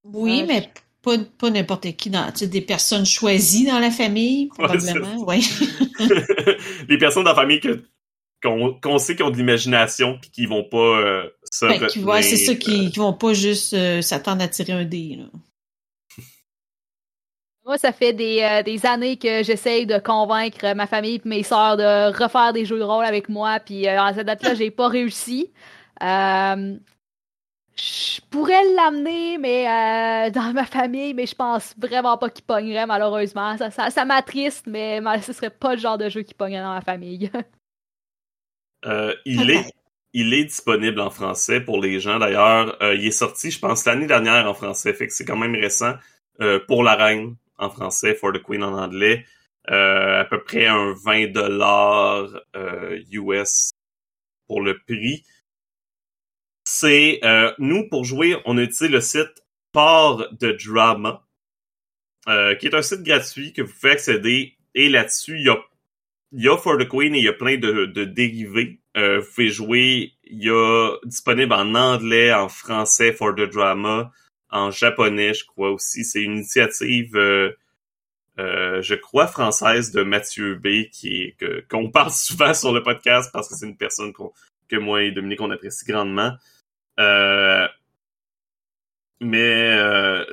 Oui, 0.05 0.45
mais 0.47 0.69
pas, 1.01 1.17
pas 1.37 1.49
n'importe 1.49 1.93
qui 1.97 2.09
dans 2.09 2.31
des 2.31 2.61
personnes 2.61 3.05
choisies 3.05 3.65
dans 3.65 3.79
la 3.79 3.91
famille 3.91 4.47
probablement 4.47 5.25
ouais, 5.25 5.41
les 6.87 6.97
personnes 6.97 7.25
dans 7.25 7.31
la 7.31 7.35
famille 7.35 7.59
que 7.59 7.83
qu'on 8.41 8.97
sait 8.99 9.17
qu'ils 9.17 9.25
ont 9.25 9.31
de 9.31 9.37
l'imagination 9.37 10.17
puis 10.19 10.29
qu'ils 10.29 10.47
vont 10.47 10.63
pas 10.63 10.77
euh, 10.77 11.29
se 11.51 11.65
ben, 11.65 12.21
c'est 12.21 12.37
ça 12.37 12.55
qui, 12.55 12.89
qui 12.89 12.99
vont 12.99 13.13
pas 13.13 13.33
juste 13.33 13.73
euh, 13.73 14.01
s'attendre 14.01 14.41
à 14.43 14.47
tirer 14.47 14.71
un 14.71 14.85
dé 14.85 15.17
là. 15.17 15.25
Moi, 17.65 17.77
ça 17.77 17.93
fait 17.93 18.13
des, 18.13 18.41
euh, 18.41 18.61
des 18.61 18.85
années 18.85 19.17
que 19.17 19.41
j'essaye 19.43 19.85
de 19.85 19.97
convaincre 19.97 20.73
ma 20.75 20.85
famille 20.85 21.15
et 21.15 21.21
mes 21.27 21.43
sœurs 21.43 21.77
de 21.77 22.11
refaire 22.21 22.51
des 22.51 22.65
jeux 22.65 22.77
de 22.79 22.83
rôle 22.83 23.05
avec 23.05 23.29
moi, 23.29 23.59
puis 23.59 23.87
à 23.87 24.13
cette 24.13 24.27
date-là, 24.27 24.53
j'ai 24.53 24.69
pas 24.69 24.89
réussi. 24.89 25.51
je 26.01 26.77
pourrais 28.29 28.63
l'amener 28.75 29.37
mais 29.37 30.29
dans 30.31 30.53
ma 30.53 30.65
famille, 30.65 31.13
mais 31.13 31.25
je 31.25 31.35
pense 31.35 31.73
vraiment 31.77 32.17
pas 32.17 32.29
qu'il 32.29 32.43
pognerait 32.43 32.85
malheureusement. 32.85 33.57
Ça, 33.57 33.71
ça, 33.71 33.89
ça 33.89 34.03
m'attriste, 34.03 34.67
mais 34.67 34.99
ce 35.21 35.31
serait 35.31 35.49
pas 35.49 35.75
le 35.75 35.79
genre 35.79 35.97
de 35.97 36.09
jeu 36.09 36.23
qui 36.23 36.33
pognerait 36.33 36.63
dans 36.63 36.73
ma 36.73 36.81
famille. 36.81 37.31
Euh, 38.85 39.13
il 39.25 39.49
est 39.49 39.71
il 40.13 40.33
est 40.33 40.45
disponible 40.45 40.99
en 40.99 41.09
français 41.09 41.59
pour 41.59 41.81
les 41.81 41.99
gens. 41.99 42.19
D'ailleurs, 42.19 42.77
euh, 42.83 42.93
il 42.93 43.07
est 43.07 43.11
sorti, 43.11 43.49
je 43.49 43.59
pense, 43.59 43.83
l'année 43.85 44.05
dernière 44.05 44.47
en 44.47 44.53
français, 44.53 44.93
fait 44.93 45.07
que 45.07 45.13
c'est 45.13 45.25
quand 45.25 45.37
même 45.37 45.55
récent. 45.55 45.93
Euh, 46.41 46.59
pour 46.67 46.83
la 46.83 46.95
reine 46.95 47.35
en 47.57 47.69
français, 47.69 48.15
For 48.15 48.33
the 48.33 48.41
Queen 48.41 48.63
en 48.63 48.73
anglais, 48.73 49.25
à 49.65 50.25
peu 50.29 50.43
près 50.43 50.65
un 50.65 50.93
20 50.93 51.31
dollars 51.31 52.29
US 53.11 53.71
pour 54.47 54.61
le 54.61 54.77
prix. 54.79 55.23
C'est 56.65 57.21
nous 57.59 57.87
pour 57.89 58.03
jouer, 58.03 58.35
on 58.45 58.57
utilise 58.57 58.91
le 58.91 59.01
site 59.01 59.43
Port 59.71 60.27
de 60.39 60.57
Drama, 60.65 61.25
qui 62.25 62.67
est 62.67 62.75
un 62.75 62.81
site 62.81 63.03
gratuit 63.03 63.53
que 63.53 63.61
vous 63.61 63.73
pouvez 63.73 63.93
accéder. 63.93 64.57
Et 64.75 64.89
là-dessus, 64.89 65.37
il 65.37 65.45
y 65.45 65.49
a 65.49 65.57
y 66.33 66.47
a 66.49 66.57
For 66.57 66.77
the 66.77 66.87
Queen 66.87 67.13
et 67.15 67.19
il 67.19 67.23
y 67.23 67.29
a 67.29 67.33
plein 67.33 67.57
de, 67.57 67.85
de 67.85 68.03
dérivés. 68.03 68.79
Euh, 68.97 69.19
vous 69.19 69.27
pouvez 69.27 69.49
jouer, 69.49 70.13
il 70.23 70.43
y 70.43 70.49
a 70.49 70.97
disponible 71.05 71.53
en 71.53 71.75
anglais, 71.75 72.33
en 72.33 72.49
français 72.49 73.13
For 73.13 73.35
the 73.35 73.41
Drama, 73.41 74.11
en 74.53 74.71
japonais, 74.71 75.33
je 75.33 75.45
crois 75.45 75.71
aussi. 75.71 76.05
C'est 76.05 76.21
une 76.21 76.37
initiative, 76.37 77.15
euh, 77.17 77.51
euh, 78.39 78.81
je 78.81 78.95
crois, 78.95 79.27
française 79.27 79.91
de 79.91 80.03
Mathieu 80.03 80.55
B, 80.55 80.89
qui 80.91 81.35
qu'on 81.69 81.89
parle 81.91 82.11
souvent 82.13 82.53
sur 82.53 82.71
le 82.71 82.81
podcast 82.81 83.29
parce 83.33 83.49
que 83.49 83.55
c'est 83.55 83.65
une 83.65 83.77
personne 83.77 84.13
que 84.69 84.77
moi 84.77 85.03
et 85.03 85.11
Dominique 85.11 85.41
on 85.41 85.51
apprécie 85.51 85.85
grandement. 85.85 86.33
Euh, 86.99 87.67
mais 89.19 89.77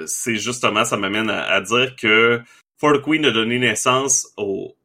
c'est 0.07 0.37
justement, 0.37 0.85
ça 0.85 0.97
m'amène 0.97 1.31
à, 1.31 1.45
à, 1.45 1.61
dire 1.61 1.97
que 1.97 2.41
For 2.79 2.99
the 2.99 3.03
Queen 3.03 3.25
a 3.25 3.31
donné 3.31 3.59
naissance 3.59 4.33
au, 4.37 4.77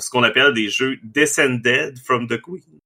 ce 0.00 0.10
qu'on 0.10 0.22
appelle 0.22 0.52
des 0.52 0.68
jeux 0.68 0.98
descended 1.02 1.98
from 1.98 2.26
the 2.26 2.40
Queen. 2.40 2.80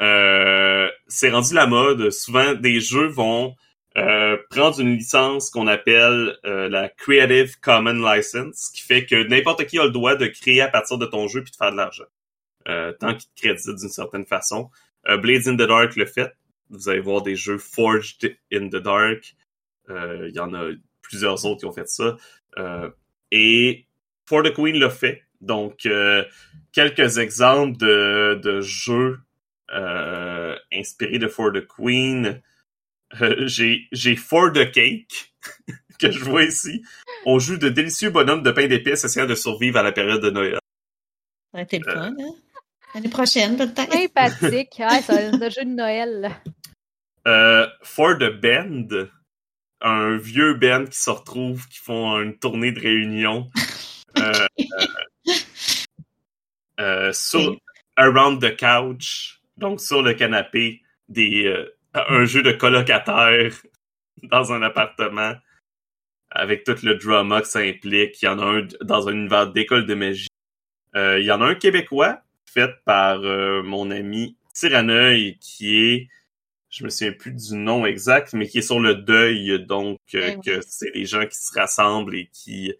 Euh, 0.00 0.88
c'est 1.06 1.30
rendu 1.30 1.54
la 1.54 1.66
mode. 1.66 2.10
Souvent, 2.10 2.54
des 2.54 2.80
jeux 2.80 3.06
vont 3.06 3.54
euh, 3.96 4.36
prendre 4.50 4.80
une 4.80 4.96
licence 4.96 5.50
qu'on 5.50 5.66
appelle 5.66 6.36
euh, 6.44 6.68
la 6.68 6.88
Creative 6.88 7.58
Commons 7.60 8.02
License, 8.02 8.70
qui 8.74 8.82
fait 8.82 9.06
que 9.06 9.26
n'importe 9.28 9.66
qui 9.66 9.78
a 9.78 9.84
le 9.84 9.90
droit 9.90 10.16
de 10.16 10.26
créer 10.26 10.60
à 10.60 10.68
partir 10.68 10.98
de 10.98 11.06
ton 11.06 11.28
jeu 11.28 11.42
puis 11.42 11.52
de 11.52 11.56
faire 11.56 11.72
de 11.72 11.76
l'argent, 11.76 12.04
tant 12.98 13.14
qu'il 13.14 13.28
te 13.34 13.40
crédite 13.40 13.76
d'une 13.76 13.88
certaine 13.88 14.26
façon. 14.26 14.70
Blades 15.06 15.48
in 15.48 15.54
the 15.54 15.68
Dark 15.68 15.96
le 15.96 16.06
fait. 16.06 16.32
Vous 16.70 16.88
allez 16.88 17.00
voir 17.00 17.22
des 17.22 17.36
jeux 17.36 17.58
Forged 17.58 18.36
in 18.52 18.68
the 18.68 18.76
Dark. 18.76 19.34
Il 19.88 20.32
y 20.34 20.40
en 20.40 20.54
a 20.54 20.70
plusieurs 21.02 21.44
autres 21.44 21.60
qui 21.60 21.66
ont 21.66 21.72
fait 21.72 21.88
ça. 21.88 22.16
et 23.30 23.86
For 24.26 24.42
the 24.42 24.52
Queen 24.52 24.78
l'a 24.78 24.90
fait. 24.90 25.22
Donc, 25.40 25.86
euh, 25.86 26.24
quelques 26.72 27.18
exemples 27.18 27.76
de, 27.76 28.40
de 28.42 28.60
jeux 28.60 29.18
euh, 29.72 30.56
inspiré 30.72 31.18
de 31.18 31.28
For 31.28 31.52
the 31.52 31.66
Queen. 31.66 32.40
Euh, 33.20 33.46
j'ai 33.46 33.88
j'ai 33.92 34.16
For 34.16 34.52
the 34.52 34.70
Cake 34.70 35.34
que 36.00 36.10
je 36.10 36.24
vois 36.24 36.44
ici. 36.44 36.82
On 37.26 37.38
joue 37.38 37.56
de 37.56 37.68
délicieux 37.68 38.10
bonhommes 38.10 38.42
de 38.42 38.50
pain 38.50 38.66
d'épices 38.66 39.04
essayant 39.04 39.26
de 39.26 39.34
survivre 39.34 39.78
à 39.78 39.82
la 39.82 39.92
période 39.92 40.22
de 40.22 40.30
Noël. 40.30 40.58
Ça 41.52 41.58
aurait 41.58 41.62
été 41.64 41.78
le 41.78 41.92
fun, 41.92 42.12
hein? 42.18 42.34
L'année 42.94 43.08
prochaine, 43.08 43.56
peut-être. 43.56 43.92
Sympathique. 43.92 44.74
C'est 44.76 45.10
un 45.10 45.50
jeu 45.50 45.64
de 45.64 45.74
Noël. 45.74 46.30
Euh, 47.26 47.66
For 47.82 48.18
the 48.18 48.30
Band, 48.40 49.08
un 49.80 50.16
vieux 50.16 50.54
band 50.54 50.86
qui 50.86 50.98
se 50.98 51.10
retrouve, 51.10 51.66
qui 51.68 51.78
font 51.78 52.20
une 52.20 52.38
tournée 52.38 52.72
de 52.72 52.80
réunion. 52.80 53.50
Euh, 54.16 54.46
euh, 56.78 57.12
sur 57.12 57.56
Around 57.96 58.40
the 58.40 58.56
Couch, 58.56 59.40
donc 59.56 59.80
sur 59.80 60.02
le 60.02 60.14
canapé, 60.14 60.82
des 61.08 61.46
euh, 61.46 61.73
un 61.94 62.24
jeu 62.24 62.42
de 62.42 62.52
colocataire 62.52 63.52
dans 64.22 64.52
un 64.52 64.62
appartement 64.62 65.34
avec 66.30 66.64
tout 66.64 66.76
le 66.82 66.96
drama 66.96 67.40
que 67.40 67.46
ça 67.46 67.60
implique. 67.60 68.20
Il 68.22 68.26
y 68.26 68.28
en 68.28 68.38
a 68.38 68.44
un 68.44 68.66
dans 68.82 69.08
un 69.08 69.12
univers 69.12 69.52
d'école 69.52 69.86
de 69.86 69.94
magie. 69.94 70.28
Euh, 70.96 71.20
il 71.20 71.26
y 71.26 71.30
en 71.30 71.40
a 71.40 71.46
un 71.46 71.54
québécois 71.54 72.20
fait 72.46 72.70
par 72.84 73.20
euh, 73.22 73.62
mon 73.62 73.90
ami 73.90 74.36
Tyraneuil 74.52 75.38
qui 75.40 75.76
est 75.76 76.08
je 76.74 76.82
me 76.82 76.88
souviens 76.90 77.12
plus 77.12 77.30
du 77.30 77.54
nom 77.54 77.86
exact, 77.86 78.32
mais 78.32 78.48
qui 78.48 78.58
est 78.58 78.62
sur 78.62 78.80
le 78.80 78.96
deuil, 78.96 79.64
donc 79.64 80.00
euh, 80.16 80.36
que 80.44 80.60
c'est 80.66 80.90
les 80.92 81.06
gens 81.06 81.24
qui 81.24 81.36
se 81.36 81.52
rassemblent 81.56 82.16
et 82.16 82.28
qui 82.32 82.74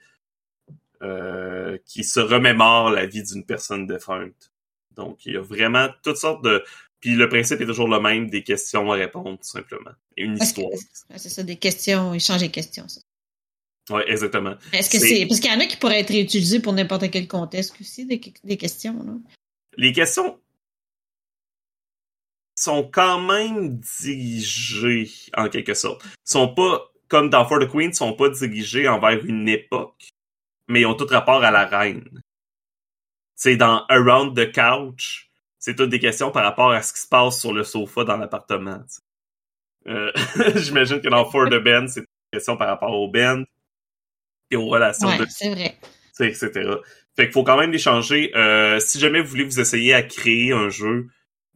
euh, 1.03 1.79
qui 1.87 2.03
se 2.03 2.18
remémorent 2.18 2.90
la 2.90 3.07
vie 3.07 3.22
d'une 3.22 3.44
personne 3.44 3.87
défunte. 3.87 4.53
Donc 4.96 5.27
il 5.27 5.35
y 5.35 5.37
a 5.37 5.40
vraiment 5.40 5.88
toutes 6.03 6.16
sortes 6.16 6.42
de 6.42 6.64
puis 7.05 7.17
le 7.17 7.29
principe 7.29 7.61
est 7.61 7.67
toujours 7.67 7.87
le 7.87 8.01
même, 8.01 8.31
des 8.31 8.43
questions 8.43 8.90
à 8.90 8.95
répondre 8.95 9.37
tout 9.37 9.47
simplement, 9.47 9.90
et 10.17 10.23
une 10.23 10.38
Parce 10.38 10.53
histoire. 10.53 10.71
C'est 11.17 11.29
ça, 11.29 11.43
des 11.43 11.57
questions, 11.57 12.14
échanger 12.14 12.47
des 12.47 12.51
questions. 12.51 12.88
ça. 12.88 13.03
Ouais, 13.90 14.11
exactement. 14.11 14.55
Est-ce 14.73 14.88
que 14.88 14.99
C'est-. 14.99 15.27
Parce 15.27 15.38
qu'il 15.38 15.53
y 15.53 15.55
en 15.55 15.61
a 15.61 15.67
qui 15.67 15.77
pourraient 15.77 16.01
être 16.01 16.09
réutilisés 16.09 16.61
pour 16.61 16.73
n'importe 16.73 17.11
quel 17.11 17.29
contexte 17.29 17.79
aussi, 17.79 18.07
des, 18.07 18.23
des 18.43 18.57
questions, 18.57 18.95
là. 19.05 19.12
Les 19.77 19.93
questions 19.93 20.40
sont 22.57 22.88
quand 22.90 23.21
même 23.21 23.79
dirigées 24.01 25.11
en 25.37 25.51
quelque 25.51 25.75
sorte. 25.75 26.03
Sont 26.25 26.55
pas 26.55 26.90
comme 27.09 27.29
dans 27.29 27.47
For 27.47 27.59
the 27.59 27.69
Queen, 27.71 27.93
sont 27.93 28.14
pas 28.14 28.31
dirigées 28.31 28.88
envers 28.88 29.23
une 29.27 29.47
époque, 29.47 30.09
mais 30.69 30.81
ils 30.81 30.87
ont 30.87 30.95
tout 30.95 31.07
rapport 31.07 31.45
à 31.45 31.51
la 31.51 31.67
reine. 31.67 32.23
C'est 33.37 33.59
dans 33.59 33.85
Around 33.90 34.35
the 34.35 34.51
Couch, 34.55 35.31
c'est 35.64 35.74
toutes 35.74 35.88
des 35.88 35.98
questions 35.98 36.31
par 36.31 36.44
rapport 36.44 36.72
à 36.72 36.83
ce 36.83 36.92
qui 36.92 37.00
se 37.00 37.09
passe 37.09 37.40
sur 37.40 37.55
le 37.55 37.64
sofa 37.64 38.05
dans 38.05 38.18
l'appartement. 38.18 38.85
Euh, 39.87 40.12
J'imagine 40.57 41.00
que 41.00 41.09
dans 41.09 41.24
For 41.24 41.48
the 41.48 41.55
Band, 41.55 41.87
c'est 41.88 42.03
des 42.03 42.07
questions 42.35 42.59
par 42.59 42.68
rapport 42.68 42.92
au 42.92 43.11
band 43.11 43.44
et 44.50 44.57
aux 44.57 44.66
relations 44.66 45.09
Ouais, 45.09 45.16
de 45.16 45.24
c'est 45.27 45.48
vrai. 45.48 45.79
etc. 46.20 46.50
Fait 47.16 47.24
qu'il 47.24 47.33
faut 47.33 47.44
quand 47.44 47.57
même 47.57 47.72
les 47.72 47.79
changer. 47.79 48.31
Euh, 48.37 48.79
si 48.79 49.00
jamais 49.00 49.22
vous 49.22 49.29
voulez 49.29 49.44
vous 49.44 49.59
essayer 49.59 49.94
à 49.94 50.03
créer 50.03 50.53
un 50.53 50.68
jeu 50.68 51.07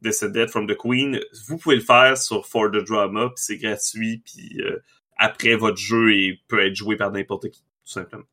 de 0.00 0.10
cette 0.10 0.32
Dead 0.32 0.48
from 0.48 0.66
the 0.66 0.74
Queen, 0.74 1.20
vous 1.46 1.58
pouvez 1.58 1.76
le 1.76 1.82
faire 1.82 2.16
sur 2.16 2.46
For 2.46 2.70
the 2.70 2.82
Drama, 2.82 3.26
puis 3.26 3.44
c'est 3.44 3.58
gratuit, 3.58 4.22
puis 4.24 4.62
euh, 4.62 4.82
après 5.18 5.54
votre 5.54 5.76
jeu 5.76 6.14
il 6.14 6.40
peut 6.48 6.64
être 6.66 6.74
joué 6.74 6.96
par 6.96 7.10
n'importe 7.12 7.50
qui, 7.50 7.60
tout 7.60 7.92
simplement. 7.92 8.24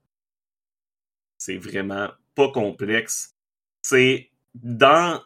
C'est 1.38 1.58
vraiment 1.58 2.12
pas 2.34 2.50
complexe. 2.50 3.36
C'est 3.82 4.30
dans 4.54 5.20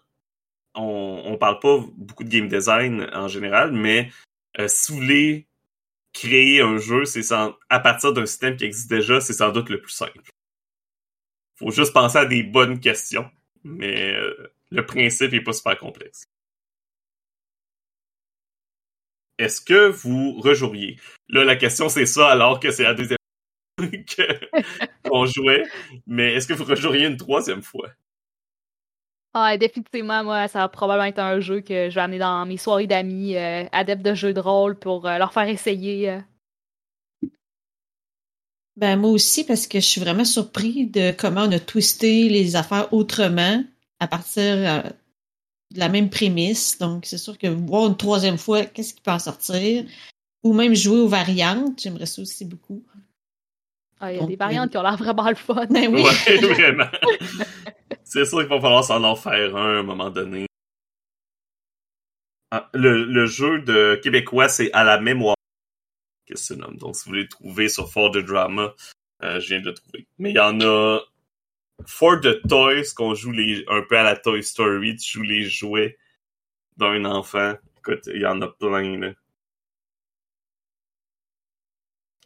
on, 0.76 1.38
parle 1.40 1.60
pas 1.60 1.80
beaucoup 1.98 2.24
de 2.24 2.30
game 2.30 2.48
design 2.48 3.10
en 3.14 3.28
général, 3.28 3.72
mais 3.72 4.12
euh, 4.60 4.68
si 4.68 4.92
vous 4.92 5.00
voulez 5.00 5.48
créer 6.14 6.62
un 6.62 6.78
jeu, 6.78 7.06
c'est 7.06 7.24
sans- 7.24 7.56
à 7.70 7.80
partir 7.80 8.14
d'un 8.14 8.26
système 8.26 8.56
qui 8.58 8.66
existe 8.66 8.90
déjà, 8.90 9.22
c'est 9.22 9.34
sans 9.34 9.52
doute 9.52 9.70
le 9.70 9.82
plus 9.82 9.92
simple. 9.92 10.22
Faut 11.58 11.72
juste 11.72 11.94
penser 11.94 12.18
à 12.18 12.26
des 12.26 12.44
bonnes 12.44 12.80
questions, 12.80 13.30
mais 13.64 14.14
euh, 14.16 14.54
le 14.72 14.86
principe 14.86 15.34
est 15.34 15.42
pas 15.42 15.54
super 15.54 15.78
complexe. 15.78 16.24
Est-ce 19.38 19.62
que 19.62 19.88
vous 19.90 20.40
rejoueriez? 20.40 20.98
Là, 21.30 21.44
la 21.46 21.56
question 21.56 21.90
c'est 21.90 22.06
ça, 22.06 22.30
alors 22.30 22.60
que 22.60 22.72
c'est 22.72 22.84
la 22.84 22.94
deuxième 22.94 23.18
fois 23.80 24.62
qu'on 25.04 25.26
jouait, 25.26 25.64
mais 26.08 26.34
est-ce 26.34 26.48
que 26.48 26.54
vous 26.54 26.66
rejoueriez 26.66 27.08
une 27.08 27.18
troisième 27.18 27.64
fois? 27.64 27.90
Ah, 29.34 29.58
définitivement, 29.58 30.24
moi, 30.24 30.48
ça 30.48 30.60
va 30.60 30.70
probablement 30.70 31.06
être 31.08 31.20
un 31.20 31.40
jeu 31.40 31.62
que 31.62 31.90
je 31.90 31.96
vais 31.96 32.02
amener 32.02 32.18
dans 32.18 32.46
mes 32.46 32.58
soirées 32.58 32.88
d'amis 32.88 33.36
euh, 33.38 33.66
adeptes 33.72 34.02
de 34.04 34.16
jeux 34.16 34.34
de 34.34 34.40
rôle 34.40 34.76
pour 34.78 35.06
euh, 35.08 35.18
leur 35.20 35.34
faire 35.34 35.48
essayer. 35.48 36.10
euh. 36.10 36.20
Ben, 38.76 38.96
moi 38.98 39.12
aussi, 39.12 39.44
parce 39.46 39.68
que 39.68 39.80
je 39.80 39.86
suis 39.86 40.02
vraiment 40.02 40.26
surpris 40.26 40.88
de 40.88 41.12
comment 41.12 41.42
on 41.44 41.52
a 41.52 41.60
twisté 41.60 42.30
les 42.30 42.56
affaires 42.56 42.92
autrement 42.94 43.64
à 44.00 44.08
partir 44.08 44.42
euh, 44.44 44.82
de 45.72 45.80
la 45.80 45.90
même 45.90 46.10
prémisse. 46.10 46.78
Donc, 46.80 47.06
c'est 47.06 47.18
sûr 47.18 47.38
que 47.38 47.48
voir 47.48 47.88
une 47.88 47.98
troisième 47.98 48.38
fois, 48.38 48.66
qu'est-ce 48.66 48.94
qui 48.94 49.02
peut 49.02 49.12
en 49.12 49.20
sortir? 49.20 49.86
Ou 50.44 50.54
même 50.54 50.74
jouer 50.74 51.00
aux 51.02 51.08
variantes, 51.10 51.82
j'aimerais 51.82 52.06
ça 52.06 52.22
aussi 52.22 52.46
beaucoup. 52.46 52.82
Ah, 54.00 54.12
il 54.12 54.16
y 54.16 54.18
a 54.18 54.22
Donc, 54.22 54.30
des 54.30 54.38
variantes 54.38 54.68
oui. 54.68 54.72
qui 54.72 54.78
ont 54.78 54.84
l'air 54.84 54.96
vraiment 54.98 55.30
le 55.30 55.36
fun. 55.36 55.66
Ben 55.70 55.94
oui. 55.94 56.02
Ouais, 56.02 56.38
vraiment. 56.54 56.86
C'est 58.04 58.26
sûr 58.26 58.40
qu'il 58.40 58.48
va 58.50 58.62
falloir 58.62 58.84
s'en 58.84 59.04
en 59.04 59.16
faire 59.16 59.56
un 59.56 59.78
à 59.78 59.80
un 59.80 59.84
moment 59.84 60.10
donné. 60.10 60.48
Ah, 62.52 62.70
le, 62.74 63.04
le 63.06 63.26
jeu 63.28 63.62
de 63.62 64.00
québécois, 64.02 64.50
c'est 64.50 64.72
à 64.74 64.84
la 64.84 65.00
mémoire 65.00 65.36
que 66.26 66.38
se 66.38 66.54
nomme. 66.54 66.78
Donc, 66.78 66.96
si 66.96 67.06
vous 67.06 67.12
voulez 67.12 67.24
le 67.24 67.30
trouver 67.30 67.70
sur 67.70 67.92
For 67.92 68.12
the 68.12 68.18
Drama, 68.18 68.74
euh, 69.24 69.40
je 69.40 69.50
viens 69.50 69.62
de 69.62 69.68
le 69.68 69.74
trouver. 69.74 70.08
Mais 70.18 70.32
il 70.32 70.36
y 70.36 70.40
en 70.40 70.60
a 70.62 71.00
For 71.86 72.20
the 72.22 72.42
Toys, 72.48 72.94
qu'on 72.96 73.14
joue 73.16 73.34
un 73.68 73.82
peu 73.84 73.98
à 73.98 74.04
la 74.04 74.16
Toy 74.18 74.44
Story, 74.44 74.96
tu 74.98 75.20
joues 75.20 75.24
les 75.24 75.44
jouets 75.44 75.98
d'un 76.78 77.06
enfant. 77.06 77.56
Écoute, 77.78 78.08
il 78.14 78.22
y 78.22 78.26
en 78.26 78.42
a 78.42 78.48
plein, 78.48 79.00
là. 79.00 79.14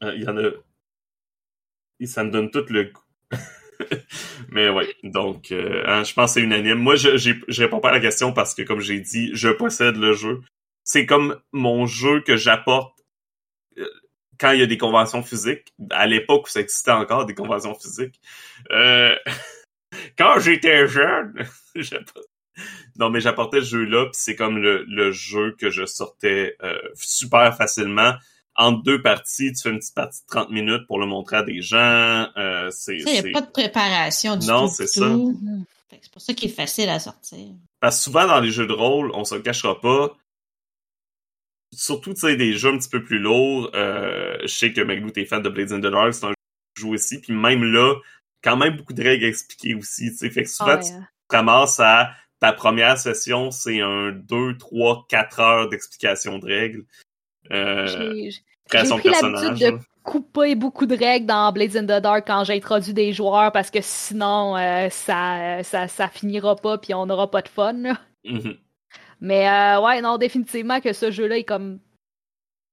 Euh, 0.03 0.15
Il 0.15 0.23
y 0.23 0.27
en 0.27 0.37
a... 0.37 0.49
Et 1.99 2.07
ça 2.07 2.23
me 2.23 2.31
donne 2.31 2.51
tout 2.51 2.65
le 2.69 2.85
goût. 2.85 3.01
Mais 4.49 4.69
ouais, 4.69 4.95
donc 5.03 5.51
euh, 5.51 5.83
hein, 5.85 6.03
je 6.03 6.13
pense 6.13 6.31
que 6.31 6.39
c'est 6.39 6.45
unanime. 6.45 6.79
Moi, 6.79 6.95
je 6.95 7.17
je 7.17 7.61
réponds 7.61 7.79
pas 7.79 7.89
à 7.89 7.93
la 7.93 7.99
question 7.99 8.33
parce 8.33 8.53
que, 8.53 8.61
comme 8.61 8.79
j'ai 8.79 8.99
dit, 8.99 9.31
je 9.33 9.49
possède 9.49 9.97
le 9.97 10.13
jeu. 10.13 10.41
C'est 10.83 11.05
comme 11.05 11.39
mon 11.51 11.85
jeu 11.85 12.21
que 12.21 12.35
j'apporte 12.35 12.99
euh, 13.77 13.87
quand 14.39 14.51
il 14.51 14.59
y 14.59 14.63
a 14.63 14.67
des 14.67 14.77
conventions 14.77 15.23
physiques. 15.23 15.73
À 15.91 16.07
l'époque 16.07 16.47
où 16.47 16.49
ça 16.49 16.59
existait 16.61 16.91
encore, 16.91 17.25
des 17.25 17.35
conventions 17.35 17.75
physiques. 17.75 18.19
Euh, 18.71 19.15
quand 20.17 20.39
j'étais 20.39 20.87
jeune, 20.87 21.33
non 22.97 23.09
mais 23.09 23.21
j'apportais 23.21 23.61
ce 23.61 23.65
jeu-là, 23.65 24.05
puis 24.05 24.13
c'est 24.15 24.35
comme 24.35 24.57
le, 24.57 24.83
le 24.87 25.11
jeu 25.11 25.55
que 25.59 25.69
je 25.69 25.85
sortais 25.85 26.55
euh, 26.63 26.77
super 26.95 27.55
facilement. 27.55 28.13
Entre 28.55 28.83
deux 28.83 29.01
parties, 29.01 29.51
tu 29.53 29.61
fais 29.63 29.69
une 29.71 29.79
petite 29.79 29.95
partie 29.95 30.21
de 30.21 30.27
30 30.27 30.51
minutes 30.51 30.85
pour 30.87 30.99
le 30.99 31.05
montrer 31.07 31.37
à 31.37 31.43
des 31.43 31.61
gens. 31.61 32.27
Euh, 32.37 32.69
c'est, 32.71 32.97
Il 32.97 33.05
n'y 33.05 33.17
a 33.17 33.21
c'est- 33.23 33.31
pas 33.31 33.41
de 33.41 33.49
préparation 33.51 34.37
du 34.37 34.45
Non, 34.47 34.67
tout. 34.67 34.73
c'est 34.75 34.83
du 34.83 34.89
ça. 34.89 35.09
C'est 36.01 36.11
pour 36.11 36.21
ça 36.21 36.33
qu'il 36.33 36.49
est 36.49 36.53
facile 36.53 36.89
à 36.89 36.99
sortir. 36.99 37.39
Parce 37.79 37.97
que 37.97 38.03
souvent 38.03 38.27
dans 38.27 38.39
les 38.39 38.51
jeux 38.51 38.67
de 38.67 38.73
rôle, 38.73 39.11
on 39.13 39.23
se 39.23 39.35
le 39.35 39.41
cachera 39.41 39.79
pas. 39.81 40.15
Surtout, 41.71 42.13
tu 42.13 42.19
sais, 42.21 42.35
des 42.35 42.53
jeux 42.53 42.69
un 42.71 42.77
petit 42.77 42.89
peu 42.89 43.03
plus 43.03 43.17
lourds. 43.19 43.71
Euh, 43.73 44.37
je 44.43 44.47
sais 44.47 44.71
que 44.73 44.81
Maglou, 44.81 45.09
t'es 45.09 45.25
fan 45.25 45.41
de 45.41 45.49
Blades 45.49 45.71
in 45.71 45.79
the 45.79 45.91
Dark, 45.91 46.13
c'est 46.13 46.25
un 46.25 46.29
jeu 46.29 46.33
que 46.35 46.77
je 46.77 46.81
joue 46.81 46.93
aussi. 46.93 47.19
Puis 47.19 47.33
même 47.33 47.63
là, 47.63 47.95
quand 48.43 48.57
même 48.57 48.77
beaucoup 48.77 48.93
de 48.93 49.01
règles 49.03 49.25
à 49.25 49.27
expliquer 49.27 49.73
aussi. 49.75 50.11
Tu 50.11 50.17
sais, 50.17 50.29
fait 50.29 50.43
que 50.43 50.49
souvent, 50.49 50.77
tu 50.77 50.85
ouais, 50.91 50.93
hein. 50.93 51.75
à 51.79 52.13
ta 52.39 52.53
première 52.53 52.97
session, 52.99 53.49
c'est 53.49 53.81
un 53.81 54.11
2, 54.11 54.57
3, 54.57 55.05
4 55.09 55.39
heures 55.39 55.69
d'explication 55.69 56.37
de 56.37 56.45
règles. 56.45 56.85
Euh, 57.51 57.87
J'ai- 57.87 58.41
pris 58.69 59.09
l'habitude 59.09 59.59
de 59.59 59.79
couper 60.03 60.55
beaucoup 60.55 60.85
de 60.85 60.95
règles 60.97 61.25
dans 61.25 61.51
Blades 61.51 61.77
in 61.77 61.83
the 61.83 62.01
Dark 62.01 62.25
quand 62.27 62.43
j'introduis 62.43 62.93
des 62.93 63.13
joueurs 63.13 63.51
parce 63.51 63.69
que 63.71 63.79
sinon 63.81 64.57
euh, 64.57 64.89
ça, 64.89 65.63
ça, 65.63 65.87
ça 65.87 66.07
finira 66.07 66.55
pas 66.55 66.77
puis 66.77 66.93
on 66.93 67.05
n'aura 67.05 67.29
pas 67.29 67.41
de 67.41 67.47
fun. 67.49 67.73
là. 67.73 67.97
Mhm. 68.25 68.55
Mais 69.21 69.47
euh, 69.47 69.81
ouais, 69.81 70.01
non, 70.01 70.17
définitivement 70.17 70.81
que 70.81 70.91
ce 70.93 71.11
jeu-là 71.11 71.37
est 71.37 71.43
comme. 71.43 71.79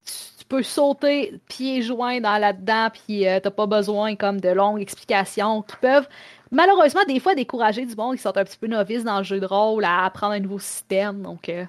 Tu 0.07 0.45
peux 0.49 0.63
sauter 0.65 1.41
pieds 1.49 1.83
joints 1.83 2.21
dans 2.21 2.37
là-dedans, 2.39 2.89
puis 2.93 3.29
euh, 3.29 3.39
t'as 3.39 3.53
pas 3.53 3.67
besoin 3.67 4.17
comme 4.17 4.41
de 4.41 4.49
longues 4.49 4.81
explications 4.81 5.63
qui 5.63 5.77
peuvent 5.81 6.09
malheureusement 6.51 7.05
des 7.07 7.21
fois 7.21 7.37
décourager 7.37 7.87
du 7.87 7.95
monde 7.95 8.17
qui 8.17 8.23
sont 8.23 8.37
un 8.37 8.43
petit 8.43 8.59
peu 8.59 8.67
novices 8.67 9.05
dans 9.05 9.19
le 9.19 9.25
jeu 9.25 9.39
de 9.39 9.47
rôle 9.47 9.85
à 9.85 10.05
apprendre 10.07 10.33
un 10.33 10.41
nouveau 10.41 10.59
système. 10.59 11.23
Donc 11.23 11.49
euh, 11.49 11.65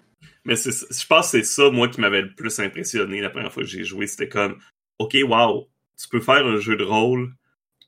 Mais 0.45 0.55
je 0.55 1.07
pense 1.07 1.31
que 1.31 1.39
c'est 1.39 1.43
ça, 1.43 1.69
moi, 1.69 1.87
qui 1.87 2.01
m'avait 2.01 2.21
le 2.23 2.33
plus 2.33 2.59
impressionné 2.59 3.21
la 3.21 3.29
première 3.29 3.51
fois 3.53 3.63
que 3.63 3.69
j'ai 3.69 3.83
joué. 3.83 4.07
C'était 4.07 4.29
comme, 4.29 4.59
OK, 4.99 5.15
wow, 5.23 5.69
tu 5.99 6.07
peux 6.09 6.19
faire 6.19 6.45
un 6.45 6.59
jeu 6.59 6.75
de 6.75 6.83
rôle 6.83 7.33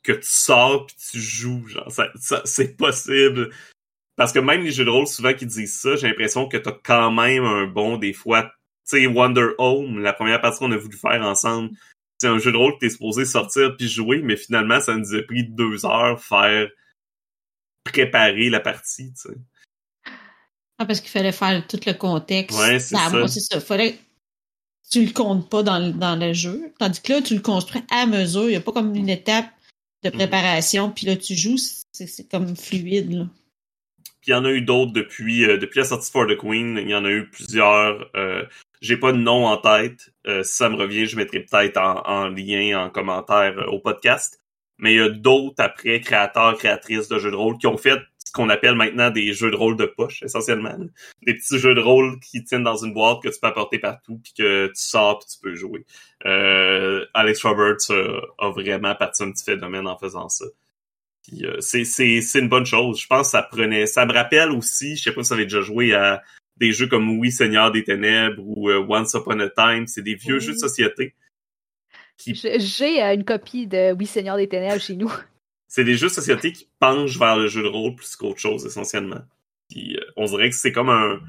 que 0.04 0.12
tu 0.12 0.28
sors 0.28 0.86
puis 0.86 0.96
tu 1.12 1.20
joues. 1.20 1.68
Genre, 1.68 1.92
ça, 1.92 2.10
ça- 2.16 2.42
c'est 2.46 2.76
possible. 2.78 3.50
parce 4.16 4.32
que 4.34 4.40
même 4.40 4.62
les 4.64 4.72
jeux 4.72 4.86
de 4.86 4.90
rôle, 4.92 5.08
souvent 5.08 5.34
qui 5.34 5.46
disent 5.48 5.80
ça, 5.80 5.96
j'ai 5.96 6.08
l'impression 6.08 6.48
que 6.48 6.58
t'as 6.58 6.72
quand 6.84 7.12
même 7.12 7.44
un 7.46 7.66
bon, 7.66 7.98
des 7.98 8.14
fois, 8.14 8.44
tu 8.44 8.52
sais, 9.00 9.08
Wonder 9.08 9.50
Home, 9.58 10.00
la 10.00 10.14
première 10.14 10.42
partie 10.42 10.60
qu'on 10.60 10.72
a 10.72 10.78
voulu 10.78 10.98
faire 10.98 11.22
ensemble, 11.24 11.72
c'est 12.20 12.28
un 12.28 12.38
jeu 12.38 12.52
de 12.52 12.58
rôle 12.58 12.74
que 12.76 12.80
t'es 12.80 12.90
supposé 12.90 13.26
sortir 13.26 13.76
puis 13.76 13.88
jouer, 13.90 14.22
mais 14.22 14.38
finalement, 14.38 14.80
ça 14.80 14.96
nous 14.96 15.16
a 15.16 15.22
pris 15.24 15.44
deux 15.46 15.86
heures 15.86 16.22
faire 16.24 16.70
préparer 17.84 18.50
la 18.50 18.60
partie, 18.60 19.14
tu 19.14 19.30
sais. 19.30 19.38
Ah, 20.80 20.86
parce 20.86 21.02
qu'il 21.02 21.10
fallait 21.12 21.32
faire 21.32 21.66
tout 21.68 21.80
le 21.86 21.94
contexte. 21.94 22.58
Ouais, 22.60 22.80
c'est 22.80 22.96
ça. 22.96 23.10
Moi, 23.10 23.28
c'est 23.28 23.40
ça. 23.42 23.60
Fallait 23.60 23.98
tu 24.92 25.04
le 25.06 25.12
comptes 25.12 25.50
pas 25.50 25.64
dans, 25.64 25.80
le- 25.80 25.94
dans 25.94 26.16
le 26.16 26.34
jeu. 26.34 26.72
Tandis 26.78 27.02
que 27.02 27.14
là, 27.14 27.22
tu 27.22 27.34
le 27.36 27.42
construis 27.42 27.82
à 27.90 28.06
mesure. 28.06 28.44
Il 28.44 28.50
n'y 28.50 28.56
a 28.56 28.62
pas 28.62 28.72
comme 28.74 28.94
une 28.96 29.10
étape 29.10 29.48
de 30.04 30.10
Mhm. 30.10 30.16
préparation, 30.16 30.92
puis 30.92 31.06
là, 31.08 31.16
tu 31.16 31.36
joues, 31.36 31.58
c'est 31.58 32.06
c'est 32.08 32.30
comme 32.30 32.56
fluide. 32.56 33.12
Là. 33.12 33.26
Puis 34.22 34.30
il 34.30 34.32
y 34.32 34.34
en 34.36 34.46
a 34.46 34.52
eu 34.52 34.62
d'autres 34.62 34.92
depuis 34.94 35.46
euh, 35.46 35.58
depuis 35.58 35.80
la 35.80 35.86
sortie 35.86 36.08
de 36.08 36.12
For 36.12 36.28
the 36.28 36.38
Queen. 36.38 36.78
Il 36.82 36.90
y 36.90 36.96
en 36.96 37.06
a 37.06 37.10
eu 37.10 37.30
plusieurs. 37.30 38.10
Euh, 38.16 38.44
J'ai 38.82 38.98
pas 38.98 39.14
de 39.14 39.18
nom 39.18 39.46
en 39.48 39.56
tête. 39.58 40.12
Euh, 40.28 40.44
si 40.44 40.56
ça 40.58 40.68
me 40.70 40.76
revient, 40.76 41.06
je 41.06 41.16
mettrai 41.16 41.40
peut-être 41.40 41.78
en, 41.78 42.02
en 42.06 42.28
lien, 42.28 42.84
en 42.86 42.90
commentaire 42.90 43.56
au 43.72 43.80
podcast. 43.80 44.40
Mais 44.78 44.94
il 44.94 44.98
y 44.98 45.02
a 45.02 45.08
d'autres 45.10 45.64
après 45.64 46.02
créateurs, 46.02 46.58
créatrices 46.58 47.08
de 47.08 47.18
jeux 47.18 47.32
de 47.32 47.36
rôle 47.38 47.58
qui 47.58 47.68
ont 47.68 47.78
fait 47.78 47.98
qu'on 48.34 48.50
appelle 48.50 48.76
maintenant 48.76 49.10
des 49.12 49.32
jeux 49.34 49.52
de 49.52 49.56
rôle 49.56 49.78
de 49.78 49.86
poche, 49.86 50.24
essentiellement. 50.24 50.76
Des 51.26 51.36
petits 51.36 51.60
jeux 51.60 51.74
de 51.76 51.80
rôle 51.80 52.20
qui 52.20 52.44
tiennent 52.44 52.64
dans 52.64 52.84
une 52.84 52.94
boîte 52.94 53.22
que 53.24 53.30
tu 53.30 53.40
peux 53.40 53.48
apporter 53.48 53.80
partout 53.80 54.20
puis 54.24 54.34
que 54.38 54.68
tu 54.68 54.74
sors 54.76 55.20
puis 55.20 55.28
tu 55.34 55.40
peux 55.42 55.56
jouer. 55.56 55.86
Euh, 56.26 57.06
Alex 57.14 57.44
Roberts 57.44 57.92
euh, 57.92 58.20
a 58.40 58.50
vraiment 58.50 58.96
parti 58.96 59.24
un 59.24 59.32
petit 59.32 59.44
phénomène 59.44 59.88
en 59.88 59.98
faisant 59.98 60.30
ça. 60.30 60.46
Euh, 61.42 61.62
c'est 61.62 62.40
une 62.40 62.50
bonne 62.50 62.66
chose. 62.66 63.00
Je 63.00 63.08
pense 63.08 63.28
que 63.28 63.32
ça 63.32 63.44
prenait 63.44 63.86
ça 63.86 64.06
me 64.06 64.14
rappelle 64.14 64.52
aussi, 64.52 64.96
je 64.96 65.04
sais 65.04 65.14
pas 65.14 65.24
si 65.24 65.30
ça 65.30 65.36
avait 65.36 65.46
déjà 65.46 65.62
joué 65.62 65.94
à 65.94 66.22
des 66.58 66.72
jeux 66.72 66.88
comme 66.88 67.18
Oui 67.18 67.32
Seigneur 67.32 67.72
des 67.72 67.84
ténèbres 67.84 68.44
ou 68.46 68.70
euh, 68.70 68.86
Once 68.88 69.14
Upon 69.14 69.40
a 69.40 69.50
Time, 69.50 69.88
c'est 69.88 70.02
des 70.02 70.16
vieux 70.16 70.36
Oui. 70.36 70.42
jeux 70.42 70.54
de 70.54 70.58
société. 70.58 71.16
Qui 72.18 72.36
J'ai 72.36 72.60
j'ai, 72.60 73.02
euh, 73.04 73.14
une 73.14 73.24
copie 73.24 73.68
de 73.68 73.94
Oui 73.94 74.06
Seigneur 74.06 74.38
des 74.38 74.48
Ténèbres 74.48 74.82
chez 74.82 74.96
nous. 74.96 75.12
C'est 75.74 75.84
des 75.84 75.98
jeux 75.98 76.10
de 76.10 76.14
société 76.14 76.54
qui 76.54 76.70
penchent 76.78 77.18
vers 77.18 77.36
le 77.36 77.48
jeu 77.48 77.64
de 77.64 77.68
rôle 77.68 77.96
plus 77.96 78.16
qu'autre 78.16 78.40
chose 78.40 78.64
essentiellement. 78.64 79.24
Puis 79.72 79.98
euh, 79.98 80.06
on 80.18 80.26
dirait 80.26 80.52
que 80.52 80.56
c'est 80.56 80.72
comme 80.72 80.90
un 80.90 81.20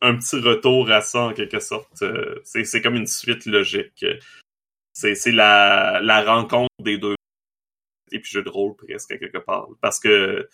un 0.00 0.16
petit 0.16 0.36
retour 0.36 0.90
à 0.90 1.02
ça 1.02 1.24
en 1.24 1.34
quelque 1.34 1.60
sorte. 1.60 2.00
Euh, 2.00 2.40
c'est 2.44 2.80
comme 2.80 2.94
une 2.94 3.06
suite 3.06 3.44
logique. 3.44 4.06
C'est 4.94 5.14
c'est 5.14 5.30
la 5.30 6.00
la 6.02 6.24
rencontre 6.24 6.70
des 6.78 6.96
deux 6.96 7.16
et 8.12 8.18
puis 8.18 8.30
jeu 8.32 8.42
de 8.42 8.48
rôle 8.48 8.76
presque 8.76 9.10
à 9.12 9.18
quelque 9.18 9.36
part 9.36 9.68
parce 9.82 10.00
que 10.00 10.48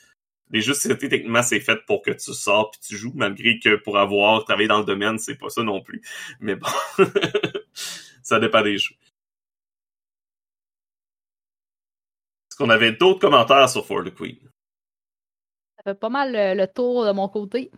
les 0.51 0.61
jeux 0.61 0.73
de 0.73 0.79
société 0.79 1.09
techniquement 1.09 1.45
c'est 1.45 1.61
fait 1.61 1.79
pour 1.87 2.03
que 2.03 2.11
tu 2.11 2.35
sors 2.35 2.73
puis 2.73 2.81
tu 2.89 2.97
joues 2.97 3.13
malgré 3.15 3.61
que 3.61 3.77
pour 3.77 3.99
avoir 3.99 4.45
travaillé 4.45 4.67
dans 4.67 4.81
le 4.81 4.85
domaine 4.85 5.19
c'est 5.21 5.37
pas 5.37 5.49
ça 5.49 5.63
non 5.63 5.81
plus. 5.81 6.03
Mais 6.41 6.57
bon, 6.57 6.67
ça 8.25 8.41
dépend 8.41 8.63
des 8.63 8.79
jeux. 8.79 8.97
Est-ce 12.57 12.65
qu'on 12.65 12.71
avait 12.71 12.93
d'autres 12.93 13.21
commentaires 13.21 13.69
sur 13.69 13.85
For 13.87 14.03
the 14.03 14.15
Queen? 14.15 14.39
Ça 15.77 15.83
fait 15.93 15.99
pas 16.01 16.09
mal 16.09 16.33
le, 16.33 16.59
le 16.59 16.67
tour 16.67 17.05
de 17.05 17.13
mon 17.13 17.29
côté. 17.29 17.71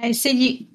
À 0.00 0.06
essayer. 0.08 0.68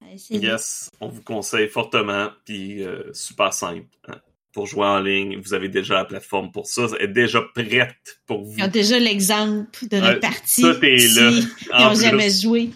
À 0.00 0.12
essayer. 0.12 0.38
Yes, 0.38 0.88
on 1.00 1.08
vous 1.08 1.20
conseille 1.22 1.68
fortement, 1.68 2.30
puis 2.44 2.84
euh, 2.84 3.12
super 3.12 3.52
simple. 3.52 3.88
hein. 4.06 4.20
Pour 4.52 4.66
jouer 4.68 4.86
en 4.86 5.00
ligne, 5.00 5.40
vous 5.40 5.52
avez 5.52 5.68
déjà 5.68 5.94
la 5.94 6.04
plateforme 6.04 6.52
pour 6.52 6.68
ça, 6.68 6.86
elle 7.00 7.10
est 7.10 7.12
déjà 7.12 7.42
prête 7.42 8.20
pour 8.24 8.44
vous. 8.44 8.54
Ils 8.56 8.62
ont 8.62 8.68
déjà 8.68 9.00
l'exemple 9.00 9.88
de 9.88 9.96
notre 9.98 10.20
partie. 10.20 10.62
tout 10.62 10.78
est 10.84 11.08
là. 11.16 11.30
Ils 11.32 11.84
n'ont 11.88 11.94
jamais 11.94 12.30
joué. 12.30 12.70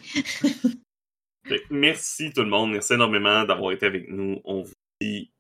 Merci 1.70 2.32
tout 2.32 2.42
le 2.42 2.48
monde, 2.48 2.72
merci 2.72 2.94
énormément 2.94 3.44
d'avoir 3.44 3.70
été 3.70 3.86
avec 3.86 4.08
nous. 4.08 4.40
On 4.44 4.62
vous 4.62 4.72
dit 5.00 5.30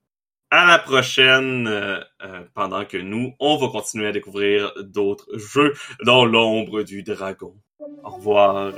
à 0.50 0.66
la 0.66 0.78
prochaine, 0.78 1.66
euh, 1.66 2.00
euh, 2.24 2.42
pendant 2.54 2.84
que 2.84 2.96
nous, 2.96 3.34
on 3.38 3.56
va 3.56 3.68
continuer 3.68 4.06
à 4.06 4.12
découvrir 4.12 4.72
d'autres 4.80 5.28
jeux 5.36 5.74
dans 6.04 6.24
l'ombre 6.24 6.82
du 6.82 7.02
dragon. 7.02 7.54
Au 8.02 8.10
revoir. 8.10 8.72